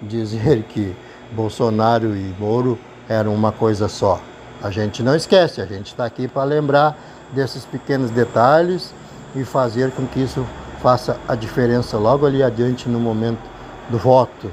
[0.00, 0.94] dizer que
[1.32, 2.78] Bolsonaro e Moro
[3.08, 4.20] eram uma coisa só.
[4.62, 6.96] A gente não esquece, a gente está aqui para lembrar
[7.32, 8.94] desses pequenos detalhes
[9.34, 10.46] e fazer com que isso
[10.80, 13.42] faça a diferença logo ali adiante no momento
[13.88, 14.52] do voto,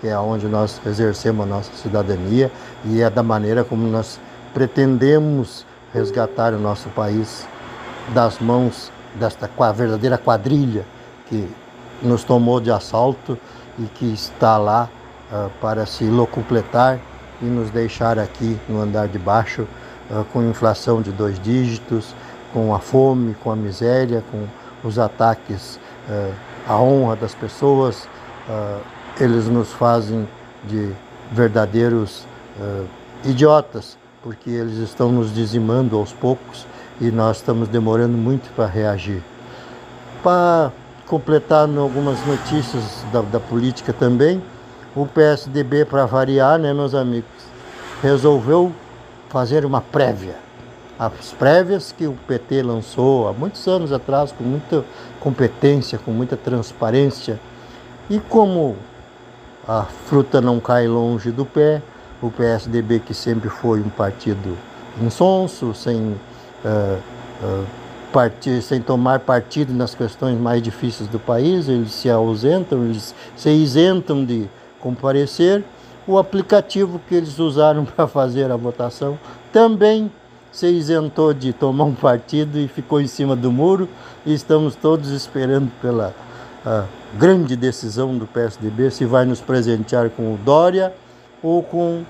[0.00, 2.52] que é onde nós exercemos a nossa cidadania
[2.84, 4.20] e é da maneira como nós
[4.54, 5.66] pretendemos
[5.96, 7.48] resgatar o nosso país
[8.12, 10.84] das mãos desta verdadeira quadrilha
[11.26, 11.48] que
[12.02, 13.38] nos tomou de assalto
[13.78, 14.90] e que está lá
[15.32, 16.98] uh, para se locupletar
[17.40, 19.66] e nos deixar aqui no andar de baixo
[20.10, 22.14] uh, com inflação de dois dígitos,
[22.52, 24.46] com a fome, com a miséria, com
[24.86, 26.34] os ataques uh,
[26.68, 28.06] à honra das pessoas.
[29.18, 30.28] eles nos fazem
[30.64, 30.92] de
[31.32, 32.24] verdadeiros
[33.24, 36.66] idiotas, porque eles estão nos dizimando aos poucos
[37.00, 39.22] e nós estamos demorando muito para reagir.
[40.20, 40.72] Para
[41.06, 42.82] completar algumas notícias
[43.12, 44.42] da, da política também,
[44.96, 47.30] o PSDB, para variar, né, meus amigos,
[48.02, 48.72] resolveu
[49.28, 50.34] fazer uma prévia.
[50.98, 54.84] As prévias que o PT lançou há muitos anos atrás, com muita
[55.20, 57.38] competência, com muita transparência.
[58.10, 58.74] E como
[59.68, 61.80] a fruta não cai longe do pé,
[62.20, 64.56] o PSDB, que sempre foi um partido
[65.00, 66.98] insonso, sem, uh,
[67.42, 67.66] uh,
[68.12, 73.50] partir, sem tomar partido nas questões mais difíceis do país, eles se ausentam, eles se
[73.50, 74.48] isentam de
[74.80, 75.62] comparecer.
[76.06, 79.18] O aplicativo que eles usaram para fazer a votação
[79.52, 80.10] também
[80.50, 83.88] se isentou de tomar um partido e ficou em cima do muro.
[84.24, 86.14] E estamos todos esperando pela
[87.16, 90.92] grande decisão do PSDB se vai nos presentear com o Dória
[91.46, 92.02] ou com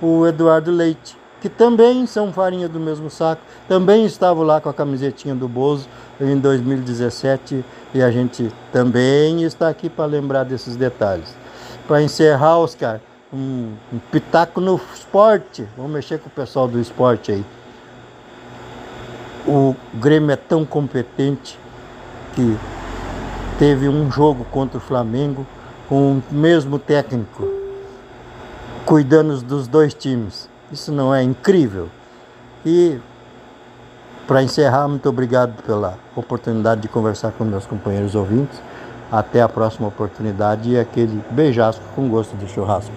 [0.00, 4.74] o Eduardo Leite, que também são farinha do mesmo saco, também estavam lá com a
[4.74, 5.88] camisetinha do Bozo
[6.20, 7.64] em 2017
[7.94, 11.40] e a gente também está aqui para lembrar desses detalhes
[11.90, 13.00] para encerrar, Oscar,
[13.32, 15.66] um, um pitaco no esporte.
[15.76, 17.44] Vamos mexer com o pessoal do esporte aí.
[19.44, 21.58] O Grêmio é tão competente
[22.32, 22.56] que
[23.58, 25.44] teve um jogo contra o Flamengo
[25.88, 27.42] com o mesmo técnico,
[28.84, 30.48] cuidando dos dois times.
[30.72, 31.88] Isso não é incrível?
[32.64, 32.98] E
[34.26, 38.60] para encerrar, muito obrigado pela oportunidade de conversar com meus companheiros ouvintes.
[39.10, 42.94] Até a próxima oportunidade e aquele beijasco com gosto de churrasco.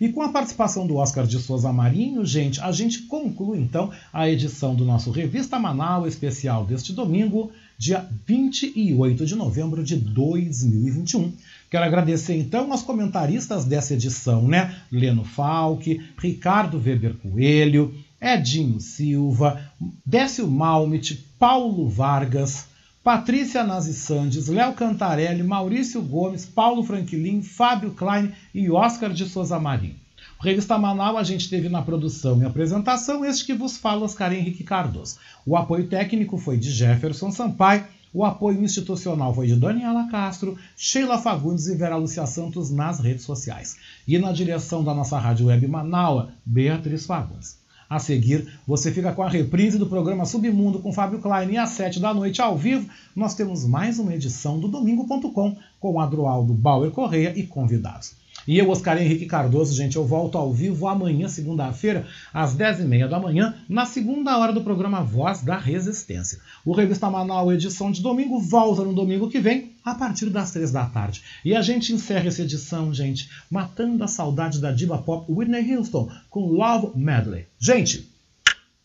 [0.00, 4.30] E com a participação do Oscar de Souza Marinho, gente, a gente conclui então a
[4.30, 11.30] edição do nosso Revista Manaus especial deste domingo, dia 28 de novembro de 2021.
[11.70, 14.74] Quero agradecer então aos comentaristas dessa edição, né?
[14.90, 19.70] Leno Falck, Ricardo Weber Coelho, Edinho Silva,
[20.04, 22.66] Décio Malmit, Paulo Vargas,
[23.04, 29.60] Patrícia Nazi Sandes, Léo Cantarelli, Maurício Gomes, Paulo Franquilin, Fábio Klein e Oscar de Souza
[29.60, 29.94] Marinho.
[30.40, 34.32] O Revista Manaus a gente teve na produção e apresentação este que vos fala, Oscar
[34.32, 35.18] Henrique Cardoso.
[35.46, 41.18] O apoio técnico foi de Jefferson Sampaio, o apoio institucional foi de Daniela Castro, Sheila
[41.18, 43.76] Fagundes e Vera Lúcia Santos nas redes sociais.
[44.06, 47.60] E na direção da nossa rádio web Manaua, Beatriz Fagundes.
[47.88, 51.70] A seguir, você fica com a reprise do programa Submundo com Fábio Klein e às
[51.70, 56.90] 7 da noite ao vivo, nós temos mais uma edição do Domingo.com com Adroaldo Bauer
[56.90, 58.20] Correia e convidados.
[58.46, 63.20] E eu, Oscar Henrique Cardoso, gente, eu volto ao vivo amanhã, segunda-feira, às 10h30 da
[63.20, 66.40] manhã, na segunda hora do programa Voz da Resistência.
[66.64, 70.72] O Revista Manaus, edição de domingo, volta no domingo que vem, a partir das 3
[70.72, 71.22] da tarde.
[71.44, 76.10] E a gente encerra essa edição, gente, matando a saudade da diva pop Whitney Houston
[76.30, 77.46] com Love Medley.
[77.58, 78.10] Gente,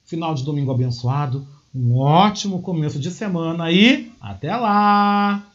[0.04, 5.55] final de domingo abençoado, um ótimo começo de semana e até lá!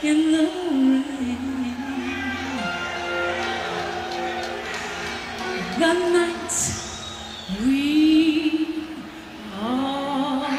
[0.00, 1.74] In the rain.
[5.78, 6.52] The night
[7.64, 8.84] we
[9.60, 10.58] almost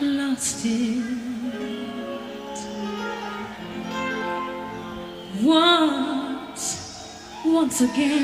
[0.00, 1.04] lost it.
[5.42, 6.64] Once,
[7.44, 8.23] once again.